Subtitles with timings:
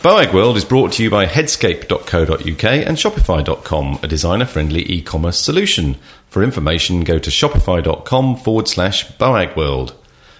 [0.00, 5.40] Boag World is brought to you by Headscape.co.uk and Shopify.com, a designer friendly e commerce
[5.40, 5.96] solution.
[6.28, 9.96] For information, go to shopify.com forward slash Boag World.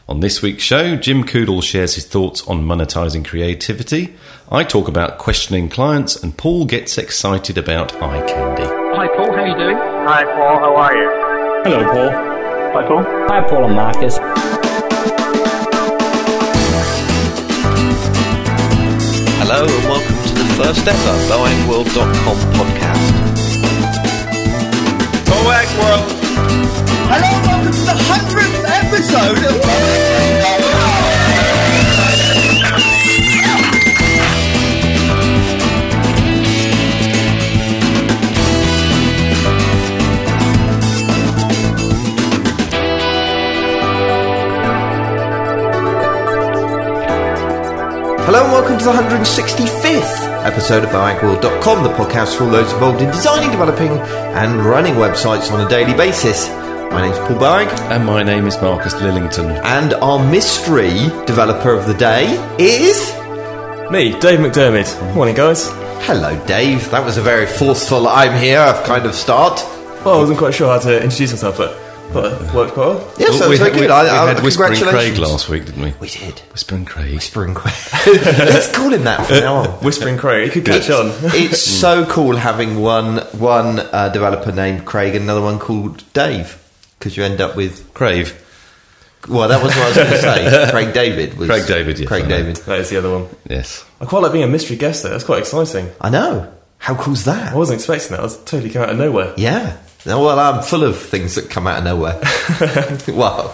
[0.08, 4.14] On this week's show, Jim Coudal shares his thoughts on monetizing creativity.
[4.48, 8.62] I talk about questioning clients, and Paul gets excited about eye candy.
[8.62, 9.32] Hi, Paul.
[9.32, 9.76] How are you doing?
[9.76, 10.58] Hi, Paul.
[10.60, 11.10] How are you?
[11.64, 12.10] Hello, Paul.
[12.10, 13.02] Hi, Paul.
[13.26, 14.47] Hi, Paul and Marcus.
[19.58, 23.06] Hello and welcome to the first ever BoagWorld.com podcast.
[25.26, 26.12] Boag World!
[27.10, 30.67] Hello, welcome to the hundredth episode of
[48.28, 53.00] Hello and welcome to the 165th episode of BoagWorld.com, the podcast for all those involved
[53.00, 56.50] in designing, developing, and running websites on a daily basis.
[56.92, 59.58] My name's Paul Boag, And my name is Marcus Lillington.
[59.64, 62.26] and our mystery developer of the day
[62.58, 62.98] is.
[63.90, 65.14] Me, Dave McDermott.
[65.14, 65.66] Morning, guys.
[66.04, 66.90] Hello, Dave.
[66.90, 69.58] That was a very forceful I'm here kind of start.
[70.04, 73.14] Well, I wasn't quite sure how to introduce myself, but thought it worked quite well.
[73.18, 73.88] Yes, that we was very had, good.
[73.88, 75.92] we, I, we I, had Whispering Craig last week, didn't we?
[76.00, 76.40] We did.
[76.52, 77.14] Whispering Craig.
[77.14, 77.74] Whispering Craig.
[78.24, 79.68] Let's call him that from now on.
[79.84, 81.10] Whispering Craig, it could catch on.
[81.34, 86.62] it's so cool having one one uh, developer named Craig and another one called Dave
[86.98, 88.44] because you end up with Crave.
[89.28, 92.08] well that was what I was going to say Craig David was Craig David, yes,
[92.08, 92.36] Craig I know.
[92.38, 93.28] David that is the other one.
[93.48, 93.84] Yes.
[94.00, 95.10] I quite like being a mystery guest, though.
[95.10, 95.90] That's quite exciting.
[96.00, 98.20] I know how cool's that I wasn't expecting that.
[98.20, 99.34] I was totally came out of nowhere.
[99.36, 102.18] yeah No, well I'm full of things that come out of nowhere
[103.14, 103.52] well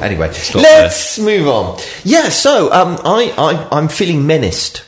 [0.00, 4.84] anyway let's move on yeah so um, I, I I'm feeling menaced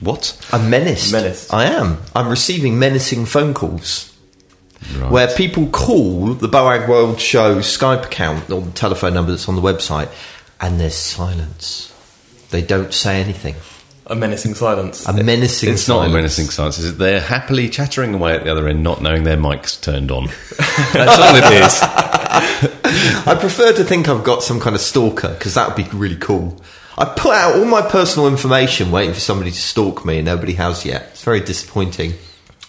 [0.00, 0.36] What?
[0.52, 1.52] I'm menaced Menaced.
[1.54, 4.06] I am I'm receiving menacing phone calls
[4.96, 5.10] Right.
[5.10, 9.56] where people call the Boag World Show Skype account or the telephone number that's on
[9.56, 10.08] the website,
[10.60, 11.92] and there's silence.
[12.50, 13.56] They don't say anything.
[14.10, 15.06] A menacing silence.
[15.06, 15.76] A menacing.
[15.76, 15.80] Silence.
[15.80, 16.78] It's not a menacing silence.
[16.78, 16.98] Is it?
[16.98, 20.26] They're happily chattering away at the other end, not knowing their mic's turned on.
[20.92, 21.78] That's all it is.
[23.26, 26.16] I prefer to think I've got some kind of stalker because that would be really
[26.16, 26.58] cool.
[26.96, 30.54] I put out all my personal information waiting for somebody to stalk me, and nobody
[30.54, 31.08] has yet.
[31.12, 32.14] It's very disappointing.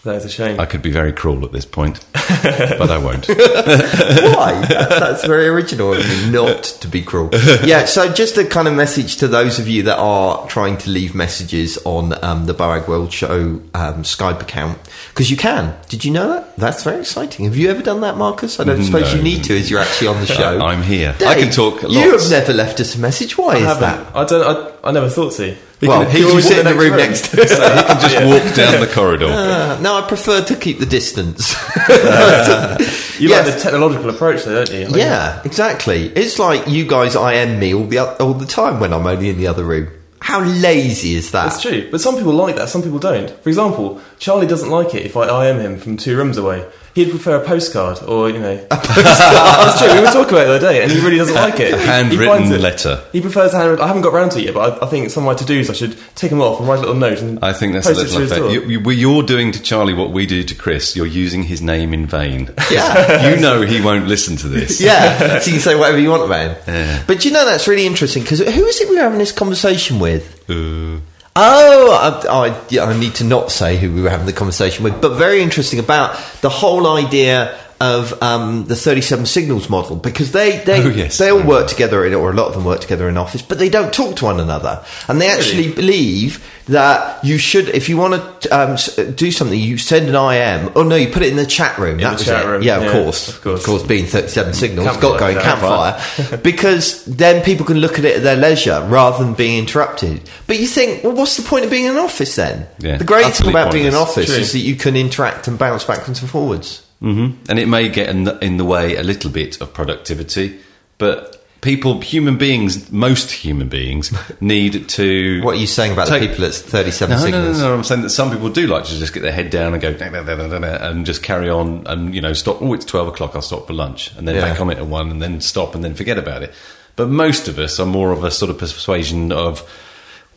[0.03, 0.59] That is a shame.
[0.59, 3.27] I could be very cruel at this point, but I won't.
[3.27, 4.65] Why?
[4.69, 7.29] That- that's very original of me not to be cruel.
[7.63, 10.89] Yeah, so just a kind of message to those of you that are trying to
[10.89, 14.77] leave messages on um, the Boag World Show um, Skype account,
[15.09, 15.75] because you can.
[15.89, 16.55] Did you know that?
[16.57, 17.45] That's very exciting.
[17.45, 18.59] Have you ever done that, Marcus?
[18.59, 19.17] I don't suppose No.
[19.17, 20.59] you need to as you're actually on the show.
[20.59, 21.15] I'm here.
[21.17, 21.81] Dave, I can talk.
[21.83, 21.95] Lots.
[21.95, 23.37] You have never left us a message.
[23.37, 23.81] Why I is haven't.
[23.81, 24.15] that?
[24.15, 24.43] I don't.
[24.78, 25.55] I, I never thought to.
[25.81, 27.69] well, can- he he can was sit in the the room next next to So
[27.75, 29.27] he can just walk down the corridor.
[29.29, 31.55] Uh, no, I prefer to keep the distance.
[33.19, 33.45] You Yes.
[33.47, 34.85] like the technological approach, though, don't you?
[34.87, 36.05] Like, Yeah, exactly.
[36.15, 39.37] It's like you guys IM me all the all the time when I'm only in
[39.37, 39.89] the other room.
[40.21, 41.43] How lazy is that?
[41.49, 41.89] That's true.
[41.91, 43.29] But some people like that, some people don't.
[43.43, 46.65] For example, Charlie doesn't like it if I IM him from two rooms away.
[46.95, 48.53] He'd prefer a postcard or, you know.
[48.71, 49.05] a postcard.
[49.05, 49.93] That's true.
[49.93, 51.73] We were talking about it the other day and he really doesn't like it.
[51.73, 53.03] A He- handwritten he finds it- letter.
[53.11, 53.83] He prefers handwritten.
[53.83, 55.45] I haven't got round to it yet, but I, I think some of my to
[55.45, 57.85] dos I should tick them off and write a little note and I think that's
[57.87, 58.51] a post it little to unfair.
[58.69, 60.95] You, you, you're doing to Charlie what we do to Chris.
[60.95, 62.49] You're using his name in vain.
[62.71, 63.29] Yeah.
[63.33, 64.79] you know he won't listen to this.
[64.79, 66.75] yeah, so you can say whatever you want about him.
[66.75, 67.03] Yeah.
[67.07, 69.99] But you know that's really interesting because who is it we were having this conversation
[69.99, 70.43] with?
[70.49, 70.99] Uh,
[71.41, 74.99] Oh, I, I, I need to not say who we were having the conversation with,
[75.01, 80.57] but very interesting about the whole idea of um, the 37 signals model because they
[80.65, 81.17] they, Oh, yes.
[81.17, 83.57] they all work together in, or a lot of them work together in office, but
[83.57, 87.97] they don't talk to one another, and they actually believe that you should, if you
[87.97, 88.75] want to um,
[89.15, 90.71] do something, you send an IM.
[90.75, 91.97] Oh no, you put it in the chat room.
[91.97, 92.47] that the was chat it.
[92.49, 93.59] room, Yeah, of yeah, course, of course.
[93.61, 95.93] of course, being 37 signals, Campfire, got going campfire.
[95.93, 100.21] campfire, because then people can look at it at their leisure rather than being interrupted.
[100.47, 102.67] But you think, well, what's the point of being in an office then?
[102.79, 104.35] Yeah, the great thing about being in an office True.
[104.35, 106.83] is that you can interact and bounce backwards and forwards.
[106.99, 110.59] Hmm And it may get in the, in the way a little bit of productivity,
[110.97, 115.41] but people, human beings, most human beings, need to.
[115.43, 117.59] What are you saying about Take- the people at 37 No, no, signals?
[117.59, 117.73] no, no.
[117.75, 119.89] I'm saying that some people do like to just get their head down and go
[119.89, 122.61] and just carry on and you know stop.
[122.61, 123.35] Oh, it's twelve o'clock.
[123.35, 124.41] I'll stop for lunch and then Yeah.
[124.41, 126.53] back on it at one and then stop and then forget about it.
[126.95, 129.63] But most of us are more of a sort of persuasion of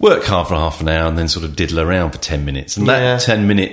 [0.02, 2.76] work half and half an hour and then sort of diddle around for ten minutes,
[2.76, 2.99] and Yeah.
[3.16, 3.72] that ten minute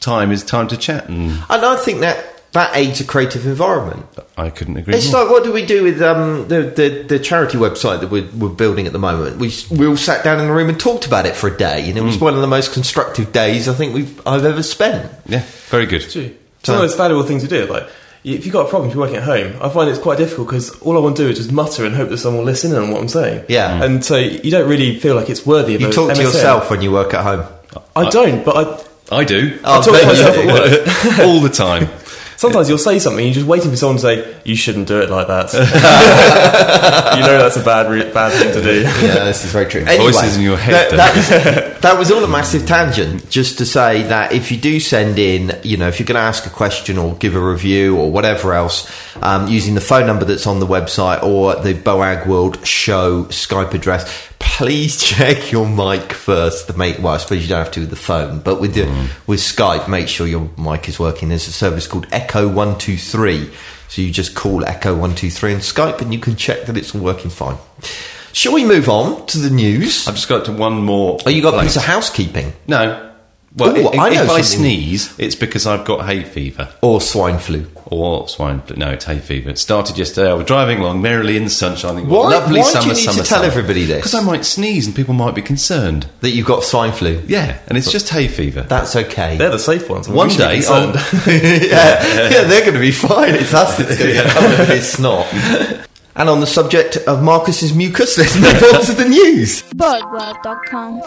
[0.00, 4.06] time is time to chat and And I think that That aids a creative environment.
[4.38, 5.22] I couldn't agree It's more.
[5.22, 8.48] like what do we do with um, the, the the charity website that we're, we're
[8.64, 9.38] building at the moment?
[9.38, 11.88] We we all sat down in the room and talked about it for a day,
[11.88, 12.06] and it Mm.
[12.06, 15.10] was one of the most constructive days I think we've I've ever spent.
[15.26, 16.02] yeah, very good.
[16.08, 16.30] True.
[16.60, 17.66] It's one of the most valuable things to do.
[17.66, 17.88] Like,
[18.24, 20.48] if you've got a problem, if you're working at home, I find it's quite difficult
[20.48, 22.72] because all I want to do is just mutter and hope that someone will listen
[22.72, 23.44] in on what I'm saying.
[23.48, 23.78] Yeah.
[23.78, 23.84] Mm.
[23.84, 26.22] And so you don't really feel like it's worthy of You a talk to MSN.
[26.22, 27.46] yourself when you work at home.
[27.94, 29.58] I don't, but I, I do.
[29.64, 31.18] Oh, talk to myself at work.
[31.26, 31.88] all the time.
[32.44, 35.08] Sometimes you'll say something, you're just waiting for someone to say, "You shouldn't do it
[35.08, 35.50] like that."
[37.16, 38.82] you know that's a bad, re- bad thing to do.
[38.82, 39.80] yeah, this is very true.
[39.80, 43.30] Anyway, Voices in your head, That, that, was, that was all a massive tangent.
[43.30, 46.20] Just to say that if you do send in, you know, if you're going to
[46.20, 48.90] ask a question or give a review or whatever else,
[49.22, 53.72] um, using the phone number that's on the website or the Boag World Show Skype
[53.72, 54.04] address,
[54.38, 56.66] please check your mic first.
[56.66, 58.84] To make well, I suppose you don't have to with the phone, but with the,
[59.26, 61.28] with Skype, make sure your mic is working.
[61.28, 63.50] There's a service called Echo One Two Three.
[63.88, 66.76] So you just call Echo One Two Three on Skype, and you can check that
[66.76, 67.56] it's all working fine.
[68.32, 70.08] Shall we move on to the news?
[70.08, 71.18] I've just got to one more.
[71.24, 73.13] Oh, you got a piece of housekeeping No.
[73.56, 74.44] Well, Ooh, if, I know if I something.
[74.60, 77.66] sneeze, it's because I've got hay fever or swine flu?
[77.86, 78.74] or swine flu.
[78.76, 79.50] No, it's hay fever.
[79.50, 80.30] It started yesterday.
[80.30, 81.94] I was driving along merrily in the sunshine.
[81.96, 83.44] Thinking, Why- lovely why do summer, you need to summer, tell summer.
[83.44, 83.98] everybody this?
[83.98, 86.06] Because I might sneeze and people might be concerned.
[86.20, 87.22] That you've got swine flu?
[87.28, 88.62] Yeah, and it's just hay fever.
[88.62, 89.36] That's okay.
[89.36, 90.08] They're the safe ones.
[90.08, 90.96] We One day, concerned.
[90.96, 91.02] I'll-
[91.32, 93.34] yeah, yeah, they're going to be fine.
[93.34, 94.98] It's us that's going to get covered with his.
[96.16, 99.62] And on the subject of Marcus's mucus, let's move on to the news.
[99.74, 101.02] BoagWorld.com.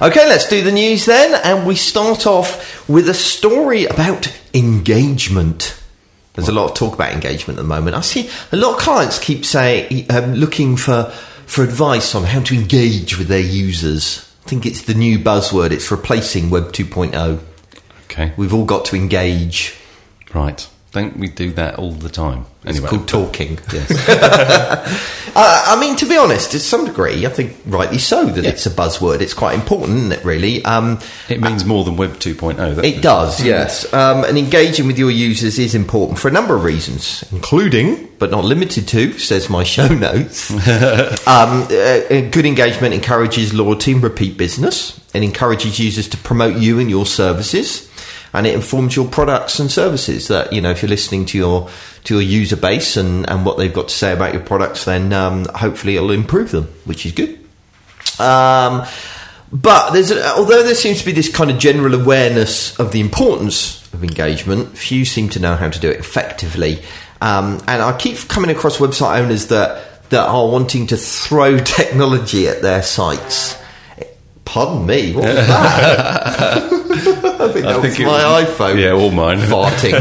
[0.00, 5.80] Okay, let's do the news then, and we start off with a story about engagement.
[6.34, 7.96] There's a lot of talk about engagement at the moment.
[7.96, 11.04] I see a lot of clients keep saying, um, looking for
[11.46, 14.30] for advice on how to engage with their users.
[14.44, 15.70] I think it's the new buzzword.
[15.70, 17.40] It's replacing Web 2.0.
[18.04, 19.74] Okay, We've all got to engage.
[20.34, 20.68] right.
[20.96, 22.46] Don't we do that all the time?
[22.64, 23.58] It's Anyway, called talking.
[23.70, 23.92] yes.
[25.38, 28.48] Uh, I mean, to be honest, to some degree, I think rightly so that Yeah.
[28.48, 29.20] it's a buzzword.
[29.20, 30.24] It's quite important, isn't it?
[30.24, 30.98] Really, um,
[31.28, 32.56] it means more than Web 2.0.
[32.56, 33.44] doesn't it does.
[33.44, 38.08] Yes, um, and engaging with your users is important for a number of reasons, including
[38.18, 40.50] but not limited to, says my show notes.
[40.52, 40.58] um,
[41.26, 44.98] uh, uh, good engagement encourages loyalty and repeat business.
[45.12, 47.85] It encourages users to promote you and your services.
[48.36, 51.70] And it informs your products and services that you know if you're listening to your
[52.04, 55.12] to your user base and, and what they've got to say about your products, then
[55.12, 57.38] um, hopefully it'll improve them, which is good.
[58.20, 58.86] Um,
[59.52, 63.00] but there's a, although there seems to be this kind of general awareness of the
[63.00, 66.82] importance of engagement, few seem to know how to do it effectively.
[67.20, 72.48] Um, and I keep coming across website owners that that are wanting to throw technology
[72.48, 73.56] at their sites.
[74.46, 76.56] Pardon me, what was that?
[76.56, 78.80] I think that I was think it my was- iPhone.
[78.80, 79.38] yeah, or mine.
[79.50, 79.98] farting.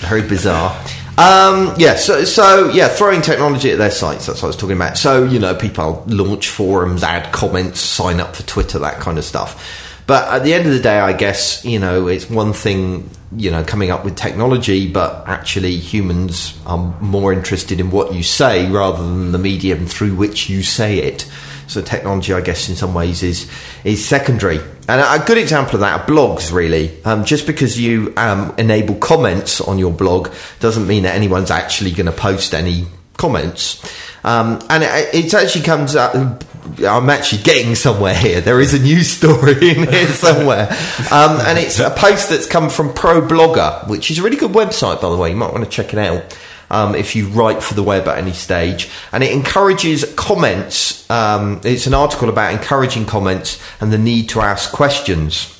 [0.08, 0.74] Very bizarre.
[1.18, 4.26] Um, yeah, so, so yeah, throwing technology at their sites.
[4.26, 4.96] That's what I was talking about.
[4.96, 9.24] So you know, people launch forums, add comments, sign up for Twitter, that kind of
[9.24, 9.84] stuff.
[10.06, 13.50] But at the end of the day, I guess you know it's one thing you
[13.50, 18.70] know coming up with technology, but actually humans are more interested in what you say
[18.70, 21.30] rather than the medium through which you say it.
[21.68, 23.48] So technology, I guess, in some ways is
[23.84, 24.58] is secondary.
[24.88, 27.02] And a good example of that are blogs, really.
[27.04, 31.92] Um, just because you um, enable comments on your blog doesn't mean that anyone's actually
[31.92, 32.86] going to post any
[33.18, 33.84] comments.
[34.24, 36.42] Um, and it, it actually comes up.
[36.78, 38.40] I'm actually getting somewhere here.
[38.40, 40.68] There is a news story in here somewhere.
[41.12, 44.52] Um, and it's a post that's come from Pro Blogger, which is a really good
[44.52, 45.30] website, by the way.
[45.30, 46.34] You might want to check it out
[46.70, 48.88] um, if you write for the web at any stage.
[49.12, 51.08] And it encourages comments.
[51.10, 55.54] Um, it's an article about encouraging comments and the need to ask questions.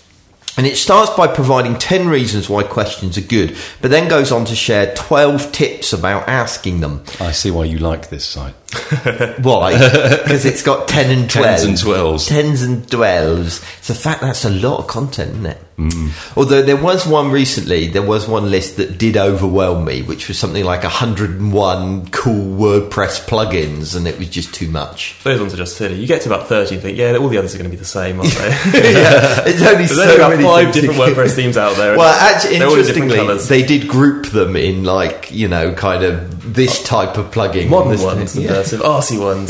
[0.59, 4.45] And it starts by providing 10 reasons why questions are good, but then goes on
[4.47, 7.05] to share 12 tips about asking them.
[7.21, 8.55] I see why you like this site.
[9.41, 9.73] Why?
[9.73, 11.47] Because it's got 10 and 12.
[11.47, 12.27] Tens and twelves.
[12.27, 13.65] Tens and twelves.
[13.79, 15.63] It's a fact that's a lot of content, isn't it?
[15.79, 16.37] Mm.
[16.37, 20.37] Although there was one recently, there was one list that did overwhelm me, which was
[20.37, 25.17] something like 101 cool WordPress plugins, and it was just too much.
[25.23, 25.95] Those ones are just silly.
[25.95, 27.79] You get to about 30 and think, yeah, all the others are going to be
[27.79, 28.49] the same, aren't they?
[28.93, 31.97] yeah, it's only so only about many five different can- WordPress themes out there.
[31.97, 35.73] Well, actually, They're all in different interestingly, they did group them in like you know,
[35.75, 38.53] kind of this type of plugin, Modern This- ones and yeah.
[38.53, 39.49] uh, sort arsey ones.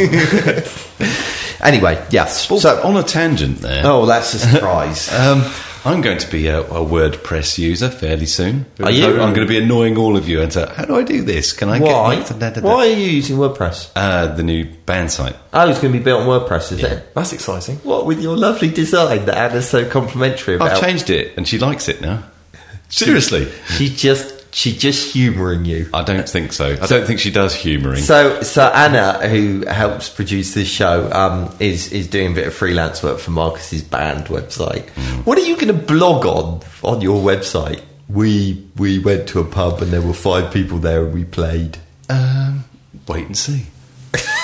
[1.60, 2.48] Anyway, yes.
[2.48, 3.82] Well, so, on a tangent there.
[3.84, 5.12] oh, that's a surprise.
[5.12, 5.42] Um,
[5.84, 8.66] I'm going to be a, a WordPress user fairly soon.
[8.82, 9.06] Are you?
[9.06, 11.52] I'm going to be annoying all of you and say, how do I do this?
[11.52, 12.16] Can I Why?
[12.16, 13.90] get da, da, da, Why are you using WordPress?
[13.94, 15.36] Uh, the new band site?
[15.52, 17.14] Oh, it's going to be built on WordPress, is it?
[17.14, 17.76] That's exciting.
[17.78, 20.72] What with your lovely design that Anna's so complimentary about?
[20.72, 22.24] I've changed it and she likes it now.
[22.88, 25.88] Seriously, She just she just humouring you.
[25.92, 26.76] I don't think so.
[26.80, 28.00] I don't think she does humouring.
[28.00, 32.54] So, so Anna, who helps produce this show, um, is is doing a bit of
[32.54, 34.88] freelance work for Marcus's band website.
[35.26, 37.82] What are you going to blog on on your website?
[38.08, 41.78] We we went to a pub and there were five people there and we played.
[42.08, 42.64] um,
[43.06, 43.66] wait and see.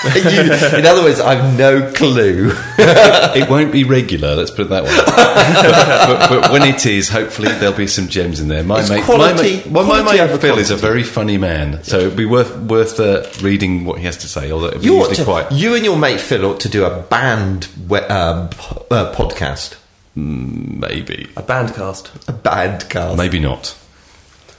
[0.15, 2.51] You- in other words, I've no clue.
[2.77, 4.35] It won't be regular.
[4.35, 4.95] Let's put it that way.
[4.95, 8.63] but, but when it is, hopefully there'll be some gems in there.
[8.63, 11.37] My It's mate, quality- my mate, well, my mate over Phil is a very funny
[11.37, 14.51] man, so it'd be worth worth uh, reading what he has to say.
[14.51, 16.69] Although it'd be You ought usually to, quite you and your mate Phil ought to
[16.69, 19.75] do a band we- um, po- uh, podcast,
[20.15, 22.11] maybe, A band cast.
[22.27, 23.17] a band cast.
[23.17, 23.75] maybe not.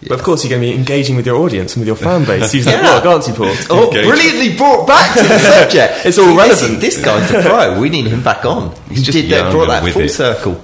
[0.08, 2.24] But of course, you're going to be engaging with your audience and with your fan
[2.24, 2.78] base using Yeah.
[2.82, 3.54] the blog, aren't you, Paul?
[3.70, 4.04] Oh, Okay.
[4.04, 6.06] brilliantly brought back to the subject.
[6.06, 6.80] It's all See, this- relevant.
[6.80, 7.80] This, guy's a pro.
[7.80, 8.74] We need him back on.
[8.88, 10.08] He's he just did that, brought that full it.
[10.10, 10.60] circle.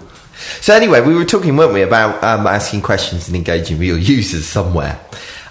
[0.61, 3.99] So anyway, we were talking, weren't we, about um, asking questions and engaging with your
[3.99, 4.99] users somewhere.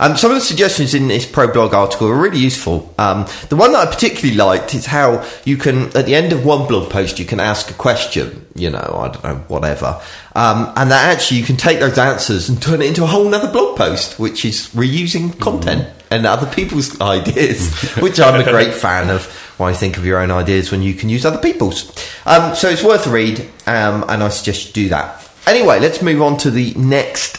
[0.01, 2.91] Um, some of the suggestions in this pro blog article are really useful.
[2.98, 6.43] Um, the one that I particularly liked is how you can, at the end of
[6.43, 8.48] one blog post, you can ask a question.
[8.55, 10.01] You know, I don't know, whatever,
[10.36, 13.34] um, and that actually you can take those answers and turn it into a whole
[13.34, 18.74] other blog post, which is reusing content and other people's ideas, which I'm a great
[18.86, 19.25] fan of.
[19.58, 21.96] Why think of your own ideas when you can use other people's?
[22.25, 25.29] Um, so it's worth a read, um, and I suggest you do that.
[25.46, 27.38] Anyway, let's move on to the next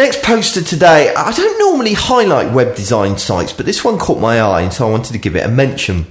[0.00, 1.12] Next poster today.
[1.14, 4.88] I don't normally highlight web design sites, but this one caught my eye, and so
[4.88, 6.06] I wanted to give it a mention.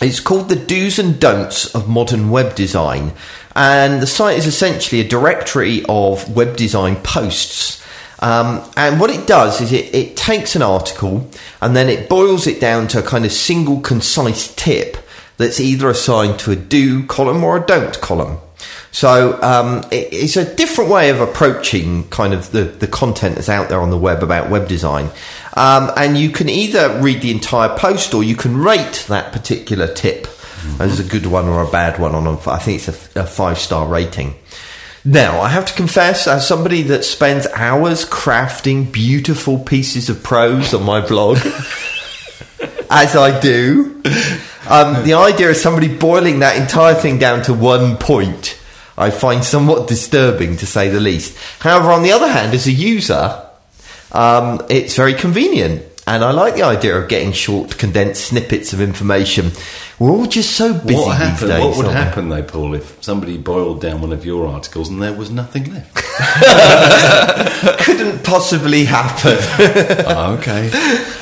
[0.00, 3.12] It's called the Do's and Don'ts of Modern Web Design,
[3.54, 7.80] and the site is essentially a directory of web design posts.
[8.18, 12.48] Um, and what it does is it, it takes an article and then it boils
[12.48, 14.96] it down to a kind of single concise tip
[15.36, 18.38] that's either assigned to a do column or a don't column.
[18.92, 23.48] So um, it, it's a different way of approaching kind of the, the content that's
[23.48, 25.10] out there on the web about web design.
[25.54, 29.92] Um, and you can either read the entire post or you can rate that particular
[29.92, 30.26] tip
[30.78, 33.26] as a good one or a bad one on a, I think it's a, a
[33.26, 34.34] five star rating.
[35.04, 40.74] Now, I have to confess, as somebody that spends hours crafting beautiful pieces of prose
[40.74, 41.38] on my blog,
[42.90, 44.02] as I do,
[44.68, 48.59] um, the idea of somebody boiling that entire thing down to one point,
[48.98, 51.36] I find somewhat disturbing to say the least.
[51.60, 53.42] However, on the other hand, as a user,
[54.12, 55.84] um, it's very convenient.
[56.06, 59.52] And I like the idea of getting short, condensed snippets of information.
[59.98, 61.50] We're all just so busy What these happened?
[61.50, 61.64] days.
[61.64, 61.92] What would we?
[61.92, 65.72] happen though, Paul, if somebody boiled down one of your articles and there was nothing
[65.72, 65.94] left?
[67.84, 69.36] Couldn't possibly happen.
[70.06, 70.66] oh, okay.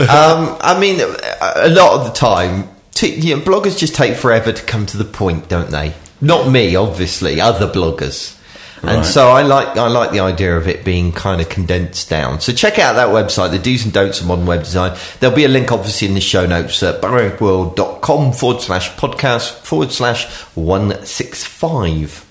[0.06, 4.52] um, I mean, a lot of the time, t- you know, bloggers just take forever
[4.52, 5.92] to come to the point, don't they?
[6.20, 8.38] Not me, obviously, other bloggers.
[8.82, 12.40] And so I like I like the idea of it being kind of condensed down.
[12.40, 14.96] So check out that website, the do's and don'ts of modern web design.
[15.20, 19.90] There'll be a link obviously in the show notes at boagworld.com forward slash podcast forward
[19.92, 22.24] slash 165.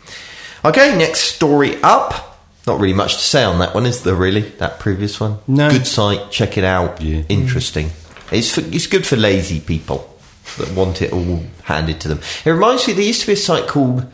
[0.65, 2.39] Okay, next story up.
[2.65, 4.41] Not really much to say on that one, is there really?
[4.41, 5.39] That previous one?
[5.48, 5.70] No.
[5.70, 7.01] Good site, check it out.
[7.01, 7.24] Yeah.
[7.29, 7.91] Interesting.
[8.32, 10.17] It's for, it's good for lazy people
[10.58, 12.20] that want it all handed to them.
[12.46, 14.06] It reminds me there used to be a site called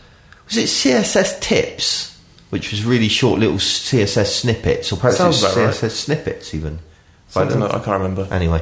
[0.45, 5.73] was it CSS Tips, which was really short little CSS snippets, or perhaps about right.
[5.73, 6.75] CSS snippets even.
[6.75, 8.27] I Something don't like, I can't remember.
[8.31, 8.61] Anyway,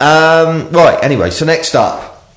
[0.00, 0.98] um, right.
[1.02, 2.32] Anyway, so next up,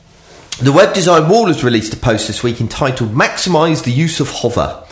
[0.59, 4.29] the Web Design Wall has released a post this week entitled "Maximize the Use of
[4.29, 4.83] Hover."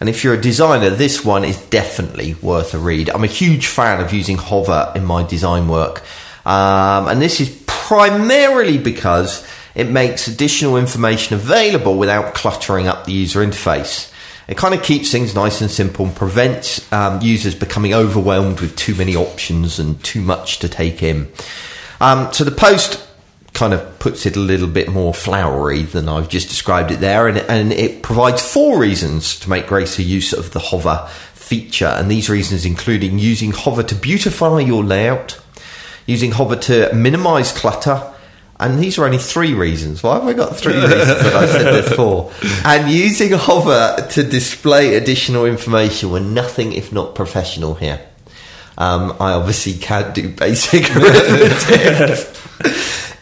[0.00, 3.08] And if you're a designer, this one is definitely worth a read.
[3.10, 6.02] I'm a huge fan of using hover in my design work,
[6.44, 13.12] um, and this is primarily because it makes additional information available without cluttering up the
[13.12, 14.10] user interface.
[14.46, 18.76] It kind of keeps things nice and simple and prevents um, users becoming overwhelmed with
[18.76, 21.32] too many options and too much to take in.
[22.00, 23.06] Um, so the post
[23.54, 27.28] kind of puts it a little bit more flowery than I've just described it there,
[27.28, 31.86] and, and it provides four reasons to make greater use of the hover feature.
[31.86, 35.40] And these reasons including using hover to beautify your layout,
[36.06, 38.10] using hover to minimize clutter.
[38.60, 40.02] And these are only three reasons.
[40.02, 42.32] Why have I got three reasons that I said there's four?
[42.64, 46.10] And using hover to display additional information.
[46.10, 48.00] We're nothing if not professional here.
[48.76, 52.28] Um, I obviously can't do basic arithmetic.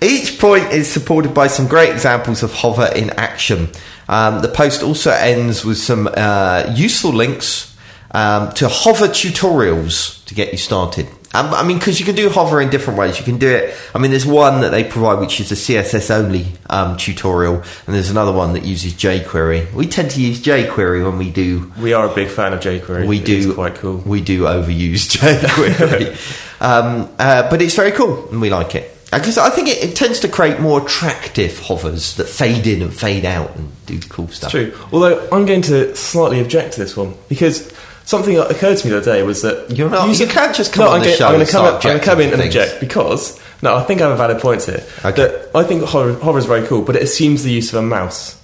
[0.02, 3.68] Each point is supported by some great examples of hover in action.
[4.08, 7.76] Um, the post also ends with some uh, useful links
[8.10, 11.06] um, to hover tutorials to get you started.
[11.34, 13.18] Um, I mean, because you can do hover in different ways.
[13.18, 13.74] You can do it.
[13.94, 17.94] I mean, there's one that they provide which is a CSS only um, tutorial, and
[17.94, 19.72] there's another one that uses jQuery.
[19.72, 23.06] We tend to use jQuery when we do We are a big fan of jQuery.
[23.06, 23.98] we do is quite cool.
[23.98, 29.36] We do overuse jQuery, um, uh, but it's very cool and we like it because
[29.36, 33.24] I think it, it tends to create more attractive hovers that fade in and fade
[33.24, 34.50] out and do cool stuff.
[34.50, 34.76] True.
[34.90, 37.70] Although I'm going to slightly object to this one because
[38.04, 40.72] something that occurred to me the other day was that You're not- you can't just
[40.72, 42.42] come no, on I'm the show I'm going to come, in- I'm come in and
[42.42, 44.82] object because no, I think I have a valid point here.
[45.04, 45.22] Okay.
[45.22, 47.82] That I think hover, hover is very cool, but it assumes the use of a
[47.82, 48.38] mouse.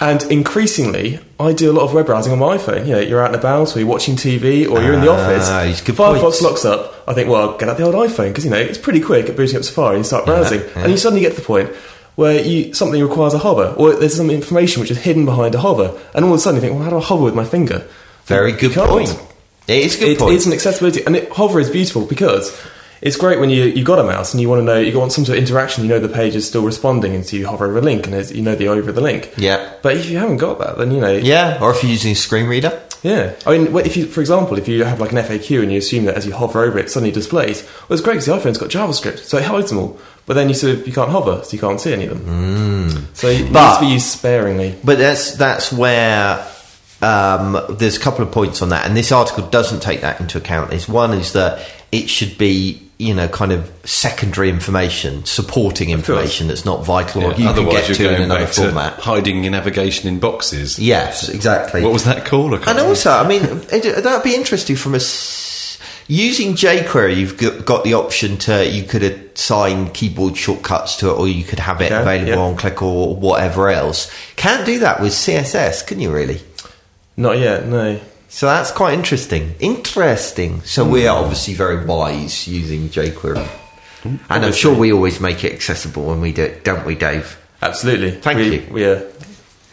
[0.00, 2.86] And increasingly, I do a lot of web browsing on my iPhone.
[2.86, 5.14] You know, you're out and about, or you're watching TV, or you're in the Ah,
[5.14, 5.48] office.
[5.82, 6.42] Firefox points.
[6.42, 6.94] locks up.
[7.06, 9.36] I think, well, get out the old iPhone because you know it's pretty quick at
[9.36, 9.90] booting up Safari.
[9.96, 10.82] And you start browsing, yeah.
[10.82, 11.70] and you suddenly get to the point
[12.16, 15.58] where you something requires a hover, or there's some information which is hidden behind a
[15.60, 17.44] hover, and all of a sudden you think, well, how do I hover with my
[17.44, 17.84] finger?
[18.26, 18.88] Very good can't.
[18.88, 19.20] point.
[19.68, 20.34] It is a good It- point.
[20.36, 22.54] It's an accessibility, and it, hover is beautiful because
[23.00, 25.12] it's great when you you got a mouse and you want to know you want
[25.12, 25.84] some sort of interaction.
[25.84, 28.30] You know the page is still responding, and so you hover over a link, and
[28.30, 29.32] you know the over the link.
[29.36, 29.72] Yeah.
[29.82, 32.14] But if you haven't got that, then you know yeah, or if you're using a
[32.14, 32.78] screen reader.
[33.02, 33.32] yeah.
[33.46, 36.04] I mean, if you, for example, if you have like an FAQ and you assume
[36.06, 37.62] that as you hover over it, it suddenly displays.
[37.88, 39.98] Well, it's great because the iPhone's got JavaScript, so it hides them all.
[40.26, 43.08] But then you sort of you can't hover, so you can't see any of them.
[43.14, 43.52] So it Mm.
[43.52, 44.74] But- needs to be used sparingly.
[44.84, 46.42] But that's that's where
[47.04, 50.38] um, there's a couple of points on that, and this article doesn't take that into
[50.38, 50.72] account.
[50.72, 56.48] Is one is that it should be you know kind of secondary information, supporting information
[56.48, 58.94] that's not vital or Yeah, you can otherwise get you're to in another format.
[58.94, 60.78] hiding your navigation in boxes.
[60.78, 61.82] Yes, exactly.
[61.82, 62.54] What was that called?
[62.54, 62.88] And remember.
[62.88, 67.16] also, I mean, it, that'd be interesting from a s- using jQuery.
[67.16, 71.58] You've got, the option to you could assign keyboard shortcuts to it, or you could
[71.58, 72.38] have it available yeah.
[72.38, 74.10] on Click or whatever else.
[74.36, 76.12] Can't do that with CSS, can you?
[76.12, 76.40] Really?
[77.16, 78.00] Not yet, no.
[78.28, 79.54] So that's quite interesting.
[79.60, 80.62] Interesting.
[80.62, 83.46] So we are obviously very wise using jQuery,
[84.02, 84.18] mm.
[84.28, 87.38] and I'm sure we always make it accessible when we do it, don't we, Dave?
[87.62, 88.10] Absolutely.
[88.10, 88.66] Thank we, you.
[88.70, 89.08] We are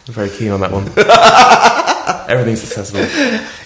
[0.06, 0.84] very keen on that one.
[2.30, 3.00] Everything's accessible.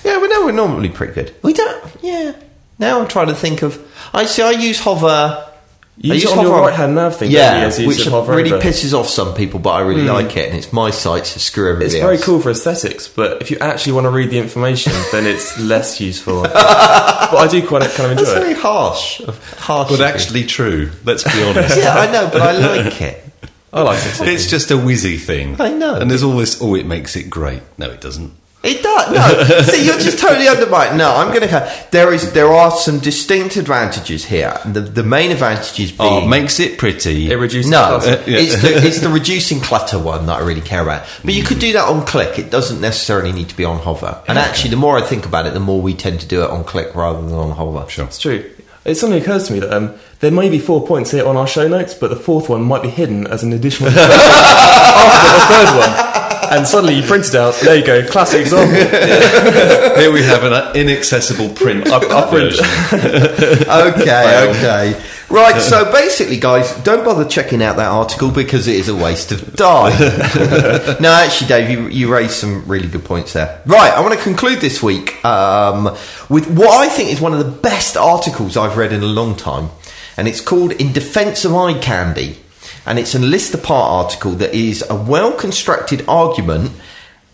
[0.04, 1.34] Yeah, we know we're normally pretty good.
[1.42, 1.84] We don't.
[2.02, 2.34] Yeah.
[2.78, 3.78] Now I'm trying to think of.
[4.14, 4.42] I see.
[4.42, 5.52] I use hover.
[5.98, 8.36] You I use it on your right-hand nav thing, Yeah, you, as you which hover
[8.36, 8.62] really over.
[8.62, 10.08] pisses off some people, but I really hmm.
[10.08, 12.24] like it, and it's my site, so screw everybody It's very else.
[12.24, 15.98] cool for aesthetics, but if you actually want to read the information, then it's less
[15.98, 16.42] useful.
[16.42, 19.22] but I do quite kind of That's enjoy very harsh.
[19.56, 19.88] Harsh.
[19.88, 20.90] But actually true.
[21.04, 21.78] Let's be honest.
[21.78, 23.24] yeah, I know, but I like it.
[23.72, 24.28] I like it.
[24.28, 25.58] It's just a whizzy thing.
[25.60, 25.94] I know.
[25.94, 27.62] And there's all this, oh, it makes it great.
[27.78, 28.32] No, it doesn't.
[28.66, 29.12] It does.
[29.12, 30.98] No, see, you're just totally undermining.
[30.98, 31.86] No, I'm going to.
[31.92, 34.58] There is, there are some distinct advantages here.
[34.64, 37.30] The, the main advantages being Oh, it makes it pretty.
[37.30, 38.28] It reduces No, the cost.
[38.28, 38.38] yeah.
[38.38, 41.06] it's, the, it's the reducing clutter one that I really care about.
[41.24, 42.38] But you could do that on click.
[42.40, 44.20] It doesn't necessarily need to be on hover.
[44.26, 46.50] And actually, the more I think about it, the more we tend to do it
[46.50, 47.88] on click rather than on hover.
[47.88, 48.06] Sure.
[48.06, 48.52] It's true.
[48.84, 51.46] It suddenly occurs to me that um, there may be four points here on our
[51.46, 55.78] show notes, but the fourth one might be hidden as an additional after the third
[55.78, 56.25] one.
[56.50, 57.54] And suddenly you print it out.
[57.54, 58.76] There you go, classic example.
[58.76, 62.64] Here we have an uh, inaccessible print up, up version.
[62.92, 65.02] okay, okay.
[65.28, 69.32] Right, so basically, guys, don't bother checking out that article because it is a waste
[69.32, 69.98] of time.
[71.00, 73.60] no, actually, Dave, you, you raised some really good points there.
[73.66, 75.86] Right, I want to conclude this week um,
[76.28, 79.34] with what I think is one of the best articles I've read in a long
[79.34, 79.70] time,
[80.16, 82.38] and it's called In Defense of Eye Candy.
[82.86, 86.72] And it's a list apart article that is a well constructed argument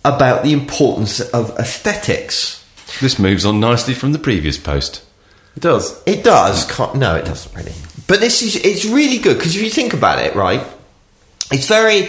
[0.05, 2.65] about the importance of aesthetics.
[3.01, 5.05] This moves on nicely from the previous post.
[5.57, 6.03] It does.
[6.07, 6.71] It does.
[6.71, 7.73] Can't, no, it doesn't really.
[8.07, 10.67] But this is it's really good because if you think about it, right,
[11.51, 12.09] it's very.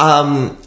[0.00, 0.58] Um,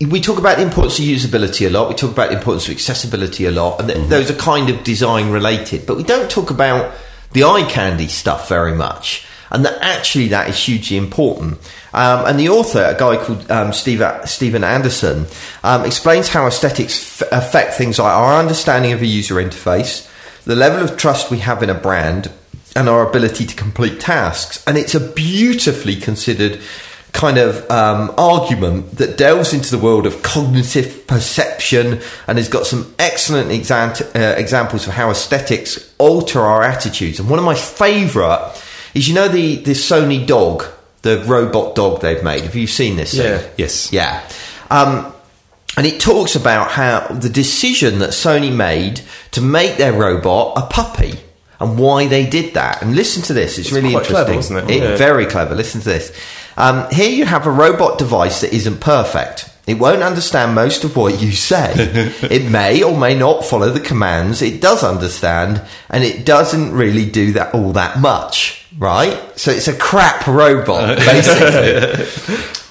[0.00, 1.88] we talk about the importance of usability a lot.
[1.88, 4.82] We talk about the importance of accessibility a lot, and th- those are kind of
[4.84, 5.86] design related.
[5.86, 6.94] But we don't talk about
[7.32, 11.58] the eye candy stuff very much, and that actually that is hugely important.
[11.92, 15.26] Um, and the author, a guy called um, Steve, Stephen Anderson,
[15.64, 20.08] um, explains how aesthetics f- affect things like our understanding of a user interface,
[20.44, 22.30] the level of trust we have in a brand,
[22.76, 24.62] and our ability to complete tasks.
[24.66, 26.60] And it's a beautifully considered
[27.12, 32.66] kind of um, argument that delves into the world of cognitive perception and has got
[32.66, 37.18] some excellent exam- uh, examples of how aesthetics alter our attitudes.
[37.18, 38.54] And one of my favourite
[38.94, 40.64] is you know the the Sony dog,
[41.02, 42.42] the robot dog they've made.
[42.44, 43.12] Have you seen this?
[43.16, 43.24] thing?
[43.26, 43.46] Yeah.
[43.56, 43.92] Yes.
[43.92, 44.28] Yeah.
[44.70, 45.12] Um,
[45.76, 49.00] and it talks about how the decision that Sony made
[49.32, 51.20] to make their robot a puppy
[51.60, 52.82] and why they did that.
[52.82, 54.24] And listen to this; it's, It's really quite interesting.
[54.24, 54.82] clever, wasn't it?
[54.82, 54.96] Yeah.
[54.96, 55.54] Very clever.
[55.54, 56.12] Listen to this.
[56.56, 59.47] Um, here you have a robot device that isn't perfect.
[59.68, 61.74] It won't understand most of what you say.
[62.22, 67.04] it may or may not follow the commands it does understand, and it doesn't really
[67.04, 69.20] do that all that much, right?
[69.38, 72.06] So it's a crap robot, basically.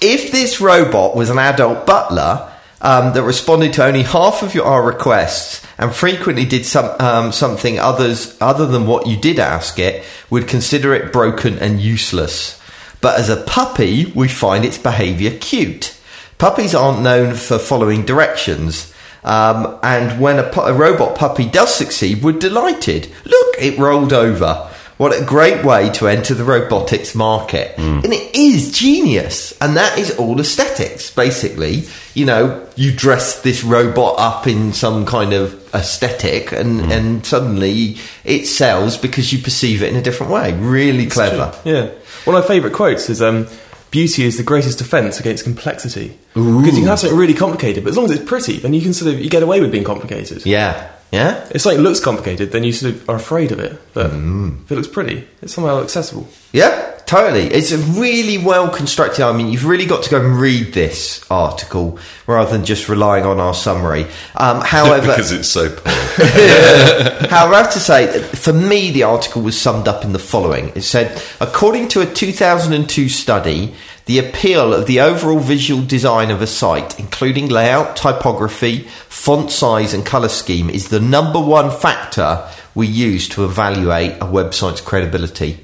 [0.00, 4.64] if this robot was an adult butler um, that responded to only half of your
[4.64, 9.78] our requests and frequently did some um, something others other than what you did ask
[9.78, 12.60] it, would consider it broken and useless.
[13.00, 15.94] But as a puppy, we find its behaviour cute.
[16.38, 18.94] Puppies aren't known for following directions.
[19.24, 23.10] Um, and when a, pu- a robot puppy does succeed, we're delighted.
[23.24, 24.70] Look, it rolled over.
[24.98, 27.78] What a great way to enter the robotics market.
[27.78, 29.56] And it is genius.
[29.60, 31.84] And that is all aesthetics, basically.
[32.14, 37.98] You know, you dress this robot up in some kind of aesthetic and, and suddenly
[38.24, 40.52] it sells because you perceive it in a different way.
[40.54, 41.56] Really clever.
[41.64, 41.90] Yeah.
[42.24, 43.46] One of my favourite quotes is um,
[43.90, 46.18] Beauty is the greatest defence against complexity.
[46.34, 48.82] Because you can have something really complicated, but as long as it's pretty, then you
[48.82, 50.44] can sort of you get away with being complicated.
[50.44, 50.92] Yeah.
[51.10, 51.48] Yeah?
[51.50, 53.80] If something looks complicated, then you sort of are afraid of it.
[53.94, 56.28] But if it looks pretty, it's somehow accessible.
[56.52, 57.46] Yeah, totally.
[57.46, 59.24] It's a really well constructed.
[59.24, 63.24] I mean, you've really got to go and read this article rather than just relying
[63.24, 64.06] on our summary.
[64.34, 65.92] Um, however, because it's so poor.
[67.28, 70.72] However, I have to say, for me, the article was summed up in the following.
[70.74, 73.74] It said, according to a 2002 study,
[74.08, 79.92] the appeal of the overall visual design of a site, including layout, typography, font size,
[79.92, 85.60] and colour scheme, is the number one factor we use to evaluate a website's credibility.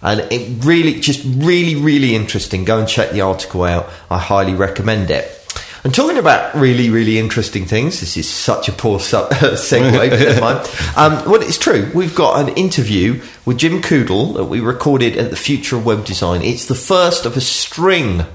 [0.00, 2.64] And it really, just really, really interesting.
[2.64, 3.90] Go and check the article out.
[4.10, 5.26] I highly recommend it.
[5.84, 10.18] And talking about really, really interesting things, this is such a poor sub- segue, but
[10.18, 10.70] never mind.
[10.94, 11.90] Um, well, it's true.
[11.94, 16.04] We've got an interview with Jim Coudal that we recorded at the Future of Web
[16.04, 16.42] Design.
[16.42, 18.26] It's the first of a string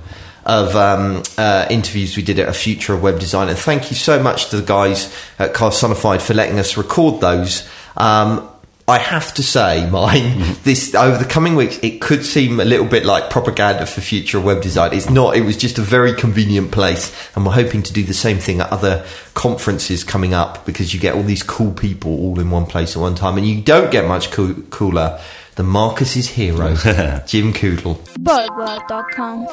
[0.43, 3.47] of um, uh, interviews we did at a Future of Web Design.
[3.47, 7.69] And thank you so much to the guys at Carsonified for letting us record those.
[7.95, 8.49] Um,
[8.89, 10.63] I have to say, mine mm-hmm.
[10.63, 14.39] this over the coming weeks, it could seem a little bit like propaganda for future
[14.39, 14.93] web design.
[14.93, 15.35] It's not.
[15.35, 18.61] It was just a very convenient place, and we're hoping to do the same thing
[18.61, 22.65] at other conferences coming up because you get all these cool people all in one
[22.65, 25.19] place at one time, and you don't get much coo- cooler
[25.55, 26.75] than Marcus's hero,
[27.27, 27.95] Jim Coudal.
[28.19, 29.47] BoagWorld.com.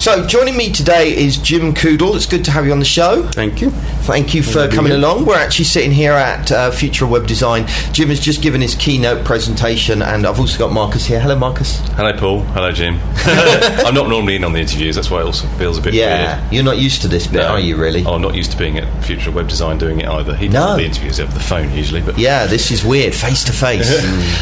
[0.00, 2.16] So, joining me today is Jim Coudal.
[2.16, 3.22] It's good to have you on the show.
[3.28, 3.70] Thank you.
[3.70, 5.26] Thank you for coming along.
[5.26, 7.66] We're actually sitting here at uh, Future Web Design.
[7.92, 11.20] Jim has just given his keynote presentation, and I've also got Marcus here.
[11.20, 11.78] Hello, Marcus.
[11.90, 12.40] Hello, Paul.
[12.40, 12.98] Hello, Jim.
[13.24, 14.96] I'm not normally in on the interviews.
[14.96, 16.52] That's why it also feels a bit Yeah, weird.
[16.52, 17.48] you're not used to this bit, No.
[17.48, 17.76] are you?
[17.76, 18.04] Really?
[18.04, 20.34] Oh, I'm not used to being at Future Web Design doing it either.
[20.34, 20.60] He No.
[20.68, 23.88] does the interviews over the phone usually, but Yeah, this is weird, face to face.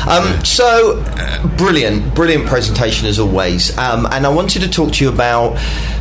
[0.07, 3.77] Um, So, uh, brilliant, brilliant presentation as always.
[3.77, 5.40] Um, and I wanted to talk to you about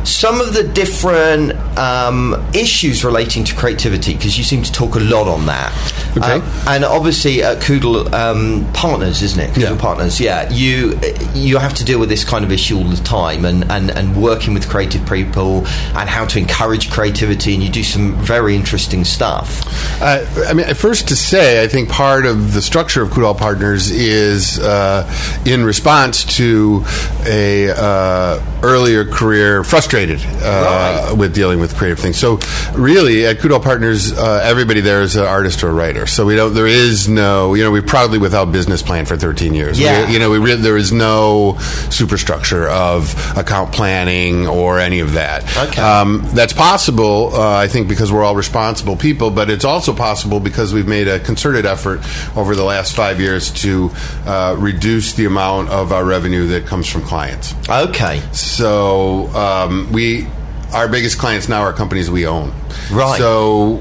[0.04, 5.00] some of the different um, issues relating to creativity because you seem to talk a
[5.00, 5.72] lot on that.
[6.16, 6.32] Okay.
[6.32, 9.54] Um, and obviously, at Coudal um, Partners, isn't it?
[9.54, 9.80] Coudal Yeah.
[9.80, 10.50] Partners, yeah.
[10.50, 10.98] You
[11.34, 14.20] you have to deal with this kind of issue all the time, and, and, and
[14.20, 19.04] working with creative people and how to encourage creativity, and you do some very interesting
[19.04, 19.62] stuff.
[20.02, 23.90] Uh, I mean, first to say, I think part of the structure of Coudal Partners
[23.90, 25.06] is uh,
[25.46, 26.84] in response to
[27.26, 31.16] a uh, earlier career frustrated uh, Right.
[31.16, 32.16] with dealing with creative things.
[32.18, 32.38] So,
[32.74, 36.06] really, at Coudal Partners, uh, everybody there is an artist or a writer.
[36.06, 36.54] So we don't.
[36.54, 37.54] There is no.
[37.54, 39.78] You know, we're proudly without business plan for 13 years.
[39.78, 40.08] We- Yeah.
[40.08, 41.56] you know, we re- there is no
[41.90, 45.44] superstructure of account planning or any of that.
[45.68, 45.80] Okay.
[45.82, 50.40] Um, that's possible, uh, I think, because we're all responsible people, but it's also possible
[50.40, 52.00] because we've made a concerted effort
[52.36, 53.90] over the last five years to
[54.26, 57.54] uh, reduce the amount of our revenue that comes from clients.
[57.68, 58.20] Okay.
[58.32, 60.26] So um, we,
[60.72, 62.52] our biggest clients now are companies we own.
[62.90, 63.18] Right.
[63.18, 63.76] So,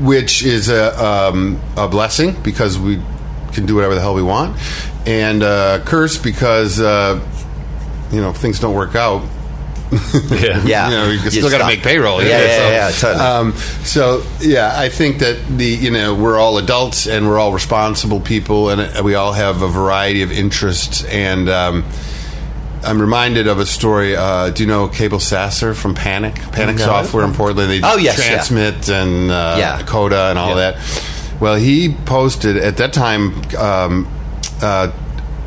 [0.00, 3.00] which is a, um, a blessing because we
[3.52, 4.56] can do whatever the hell we want,
[5.06, 7.20] and a curse because uh,
[8.12, 9.22] you know things don't work out.
[10.30, 10.62] yeah.
[10.64, 10.88] Yeah.
[10.90, 12.22] you know, you You're still got to make payroll.
[12.22, 13.24] Yeah, you know, yeah, so, yeah, totally.
[13.24, 13.52] Um,
[13.84, 18.20] so yeah, I think that the you know we're all adults and we're all responsible
[18.20, 21.04] people, and uh, we all have a variety of interests.
[21.04, 21.84] And um,
[22.84, 24.14] I'm reminded of a story.
[24.16, 26.34] Uh, do you know Cable Sasser from Panic?
[26.52, 26.84] Panic No.
[26.84, 27.70] Software in Portland.
[27.70, 28.24] They Oh, yes, yeah.
[28.26, 29.82] transmit and uh, Yeah.
[29.82, 30.72] Coda and all Yeah.
[30.72, 30.76] that.
[31.40, 33.42] Well, he posted at that time.
[33.58, 34.08] Um,
[34.62, 34.90] uh,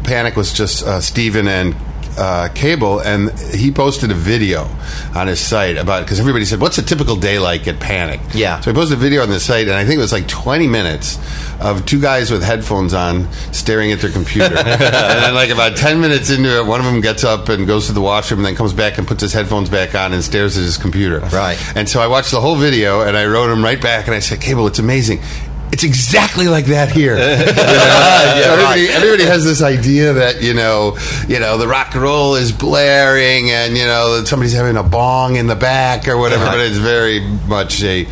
[0.04, 1.76] Panic was just uh, Steven and
[2.18, 4.68] uh, Cable, and he posted a video
[5.16, 8.60] on his site about because everybody said, "What's a typical day like at Panic?" Yeah.
[8.62, 10.68] So he posted a video on the site, and I think it was like 20
[10.68, 11.18] minutes
[11.60, 14.46] of two guys with headphones on staring at their computer.
[14.58, 17.88] and then, like about 10 minutes into it, one of them gets up and goes
[17.88, 20.58] to the washroom, and then comes back and puts his headphones back on and stares
[20.58, 21.20] at his computer.
[21.20, 21.58] Right.
[21.76, 24.20] And so I watched the whole video, and I wrote him right back, and I
[24.20, 25.22] said, "Cable, it's amazing."
[25.72, 27.16] It's exactly like that here.
[27.18, 28.44] You know?
[28.44, 32.36] So everybody, everybody has this idea that you know, you know, the rock and roll
[32.36, 36.46] is blaring, and you know, that somebody's having a bong in the back or whatever.
[36.46, 38.08] But it's very much a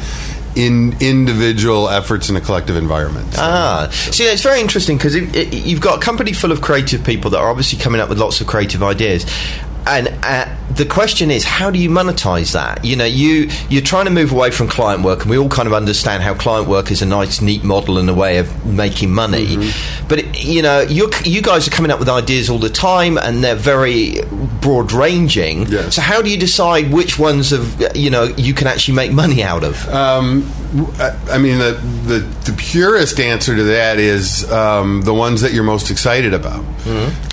[0.55, 3.33] in individual efforts in a collective environment.
[3.33, 7.31] So- Ah, see, it's very interesting because you've got a company full of creative people
[7.31, 9.25] that are obviously coming up with lots of creative ideas.
[9.89, 12.85] And uh, the question is, how do you monetize that?
[12.85, 15.67] You know, you you're trying to move away from client work, and we all kind
[15.67, 19.11] of understand how client work is a nice, neat model and a way of making
[19.11, 19.47] money.
[19.47, 20.07] Mm-hmm.
[20.07, 23.17] But it, you know, you you guys are coming up with ideas all the time,
[23.17, 24.15] and they're very
[24.61, 25.67] broad ranging.
[25.91, 29.43] So how do you decide which ones of you know you can actually make money
[29.43, 29.87] out of?
[29.89, 30.49] Um,
[31.31, 32.19] I mean, the, the
[32.51, 36.63] the purest answer to that is um, the ones that you're most excited about,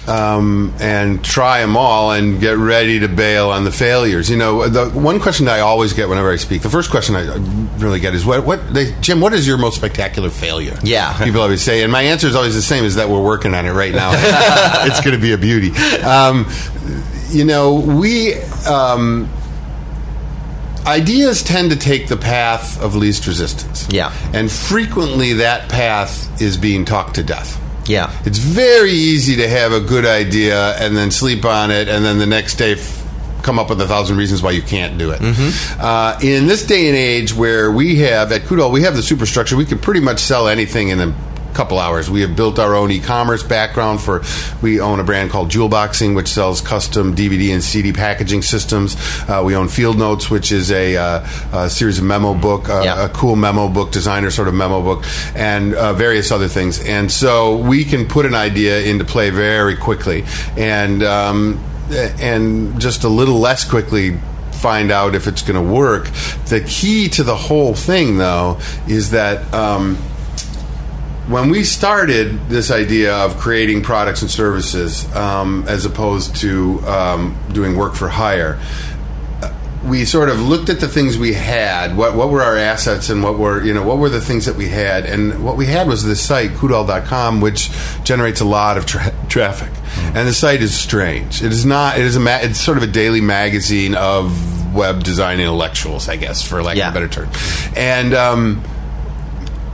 [0.09, 4.31] um, and try them all, and get ready to bail on the failures.
[4.31, 7.15] You know, the one question that I always get whenever I speak, the first question
[7.15, 7.37] I
[7.77, 9.21] really get is, "What, what, they, Jim?
[9.21, 11.23] What is your most spectacular failure?" Yeah.
[11.23, 13.67] people always say, and my answer is always the same: is that we're working on
[13.67, 14.11] it right now.
[14.87, 15.71] it's going to be a beauty.
[16.03, 16.47] Um,
[17.31, 18.35] you know, we.
[18.69, 19.29] Um,
[20.87, 23.89] ideas tend to take the path of least resistance.
[23.91, 24.13] Yeah.
[24.33, 27.61] And frequently that path is being talked to death.
[27.89, 28.13] Yeah.
[28.25, 32.19] It's very easy to have a good idea and then sleep on it and then
[32.19, 33.03] the next day f-
[33.43, 35.21] come up with a thousand reasons why you can't do it.
[35.79, 39.57] Uh, in this day and age where we have, at Coudal, we have the superstructure,
[39.57, 41.15] we can pretty much sell anything in a
[41.57, 42.11] couple hours.
[42.11, 44.23] We have built our own e-commerce background for.
[44.63, 48.95] We own a brand called Jewel Boxing, which sells custom DVD and CD packaging systems.
[49.29, 52.83] Uh, we own Field Notes, which is a, uh, a series of memo book, uh,
[52.85, 53.05] Yeah.
[53.07, 56.79] a cool memo book, designer sort of memo book, and uh, various other things.
[56.85, 60.25] And so we can put an idea into play very quickly,
[60.57, 61.59] and um,
[62.21, 64.19] and just a little less quickly
[64.53, 66.11] find out if it's going to work.
[66.49, 69.53] The key to the whole thing, though, is that.
[69.55, 69.97] Um,
[71.29, 77.37] when we started this idea of creating products and services um, as opposed to um,
[77.53, 78.61] doing work for hire,
[79.43, 79.53] uh,
[79.85, 81.97] we sort of looked at the things we had.
[81.97, 84.55] What what were our assets and what were you know what were the things that
[84.57, 85.05] we had?
[85.05, 87.71] And what we had was this site Coudal.com, which
[88.05, 89.71] generates a lot of tra- traffic.
[90.15, 91.43] And the site is strange.
[91.43, 91.99] It is not.
[91.99, 92.21] It is a.
[92.21, 96.77] Ma- it's sort of a daily magazine of web design intellectuals, I guess, for lack
[96.77, 96.89] Yeah.
[96.91, 97.31] of a better term.
[97.75, 98.63] And um,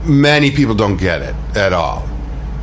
[0.05, 2.07] many people don't get it at all,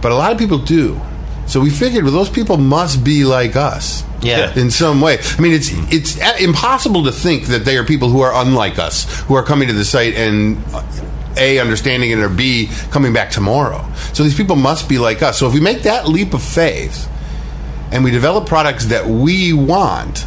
[0.03, 1.01] but a lot of people do.
[1.47, 4.53] So we figured, well, those people must be like us, Yeah.
[4.57, 5.19] in some way.
[5.37, 9.05] I mean, it's it's impossible to think that they are people who are unlike us,
[9.23, 10.83] who are coming to the site and uh,
[11.37, 13.85] a understanding it or b coming back tomorrow.
[14.13, 15.39] So these people must be like us.
[15.39, 17.09] So if we make that leap of faith
[17.93, 20.25] and we develop products that we want.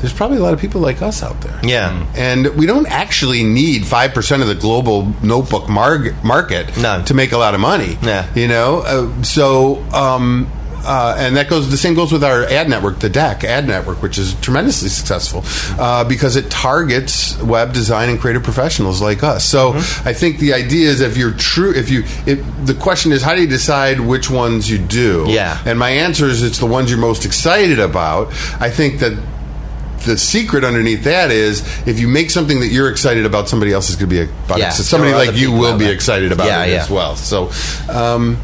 [0.00, 1.58] There's probably a lot of people like us out there.
[1.62, 2.06] Yeah.
[2.14, 7.02] And we don't actually need 5% of the global notebook mar- market No.
[7.04, 7.96] to make a lot of money.
[8.02, 8.26] Yeah.
[8.34, 8.80] You know?
[8.80, 10.50] Uh, so, um,
[10.88, 14.02] uh, and that goes, the same goes with our ad network, the Deck ad network,
[14.02, 15.42] which is tremendously successful
[15.82, 19.44] uh, because it targets web design and creative professionals like us.
[19.44, 20.08] So Mm-hmm.
[20.08, 23.34] I think the idea is if you're true, if you, if, the question is how
[23.34, 25.24] do you decide which ones you do?
[25.26, 25.60] Yeah.
[25.66, 28.28] And my answer is it's the ones you're most excited about.
[28.60, 29.18] I think that
[30.06, 33.90] the secret underneath that is if you make something that you're excited about, somebody else
[33.90, 34.72] is going to be about Yeah, it.
[34.72, 36.82] So somebody like you will be excited about Yeah, it yeah.
[36.82, 37.16] as well.
[37.16, 37.50] So,
[37.92, 38.38] um,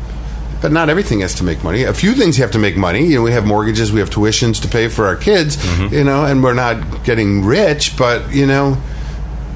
[0.60, 1.82] but not everything has to make money.
[1.84, 3.04] A few things have to make money.
[3.06, 5.56] You know, we have mortgages, we have tuitions to pay for our kids.
[5.56, 5.94] Mm-hmm.
[5.94, 8.76] You know, and we're not getting rich, but you know,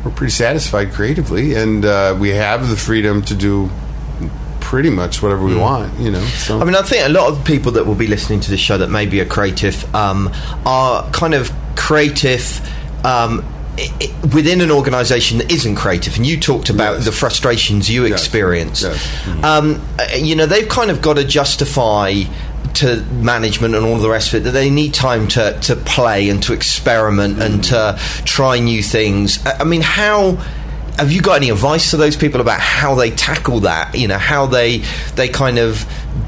[0.04, 3.70] we're pretty satisfied creatively, and uh, we have the freedom to do
[4.60, 5.96] pretty much whatever we want.
[6.00, 6.62] You know, so Mm.
[6.62, 8.76] I mean, I think a lot of people that will be listening to this show
[8.78, 10.32] that maybe are creative um,
[10.64, 12.60] are kind of creative.
[13.04, 13.44] Um,
[13.78, 17.04] i- i- within an organisation that isn't creative, and you talked about Yes.
[17.04, 18.82] the frustrations you experience.
[18.82, 18.96] Yes.
[19.26, 19.44] Mm-hmm.
[19.44, 22.22] Um, uh, you know, they've kind of got to justify
[22.74, 26.28] to management and all the rest of it that they need time to, to play
[26.30, 29.38] and to experiment and to try new things.
[29.46, 30.38] I I mean, how
[30.98, 33.94] have you got any advice to those people about how they tackle that?
[33.94, 34.82] You know, how they
[35.16, 35.84] they kind of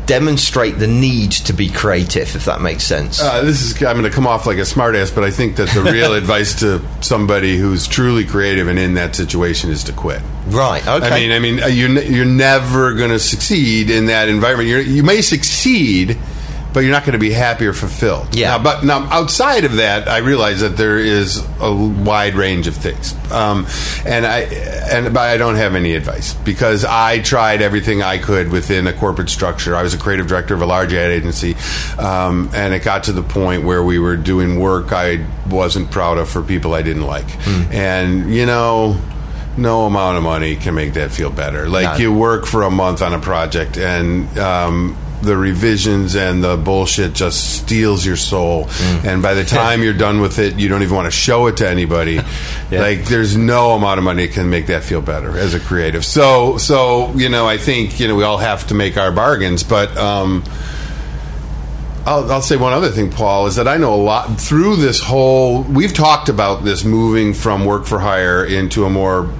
[0.09, 3.21] demonstrate the need to be creative, if that makes sense.
[3.21, 5.68] Uh, this is I'm going to come off like a smartass, but I think that
[5.68, 10.23] the real advice to somebody who's truly creative and in that situation is to quit.
[10.49, 10.85] right.
[10.87, 11.07] Okay.
[11.07, 14.68] I mean, I mean, uh, you're you're never going to succeed in that environment.
[14.68, 16.18] You're, you may succeed,
[16.72, 18.35] but you're not going to be happy or fulfilled.
[18.35, 18.57] Yeah.
[18.57, 22.76] Now, but now outside of that, I realize that there is a wide range of
[22.76, 23.66] things, um,
[24.04, 28.50] and I and but I don't have any advice because I tried everything I could
[28.50, 29.74] within a corporate structure.
[29.74, 31.57] I was a creative director of a large ad agency,
[31.98, 36.18] um, and it got to the point where we were doing work I wasn't proud
[36.18, 37.26] of for people I didn't like,
[37.72, 39.00] and you know.
[39.57, 41.68] No amount of money can make that feel better.
[41.68, 41.96] Like No.
[41.96, 47.12] you work for a month on a project, and um, the revisions and the bullshit
[47.12, 48.68] just steals your soul.
[49.04, 51.59] And by the time you're done with it, you don't even want to show it
[51.59, 52.20] to anybody.
[52.70, 56.04] Like there's no amount of money that can make that feel better as a creative.
[56.04, 59.62] So, so you know, I think you know we all have to make our bargains,
[59.62, 59.96] but.
[59.96, 60.44] Um,
[62.09, 64.98] I'll, I'll say one other thing, Paul, is that I know a lot through this
[64.98, 65.62] whole.
[65.62, 69.31] We've talked about this moving from work for hire into a more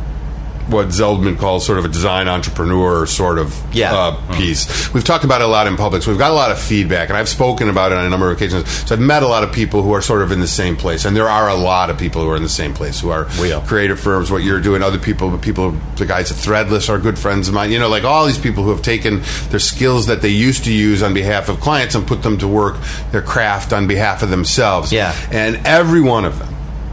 [0.69, 3.95] what Zeldman calls sort of a design entrepreneur sort of Yeah.
[3.95, 4.93] uh, piece.
[4.93, 7.09] We've talked about it a lot in public, so we've got a lot of feedback,
[7.09, 8.69] and I've spoken about it on a number of occasions.
[8.87, 11.05] So I've met a lot of people who are sort of in the same place,
[11.05, 13.27] and there are a lot of people who are in the same place who are.
[13.67, 14.31] creative firms.
[14.31, 17.71] What you're doing, other people, people, the guys at Threadless are good friends of mine.
[17.73, 20.73] You know, like all these people who have taken their skills that they used to
[20.73, 22.77] use on behalf of clients and put them to work
[23.13, 24.93] their craft on behalf of themselves.
[24.93, 25.15] Yeah.
[25.31, 26.49] and every one of them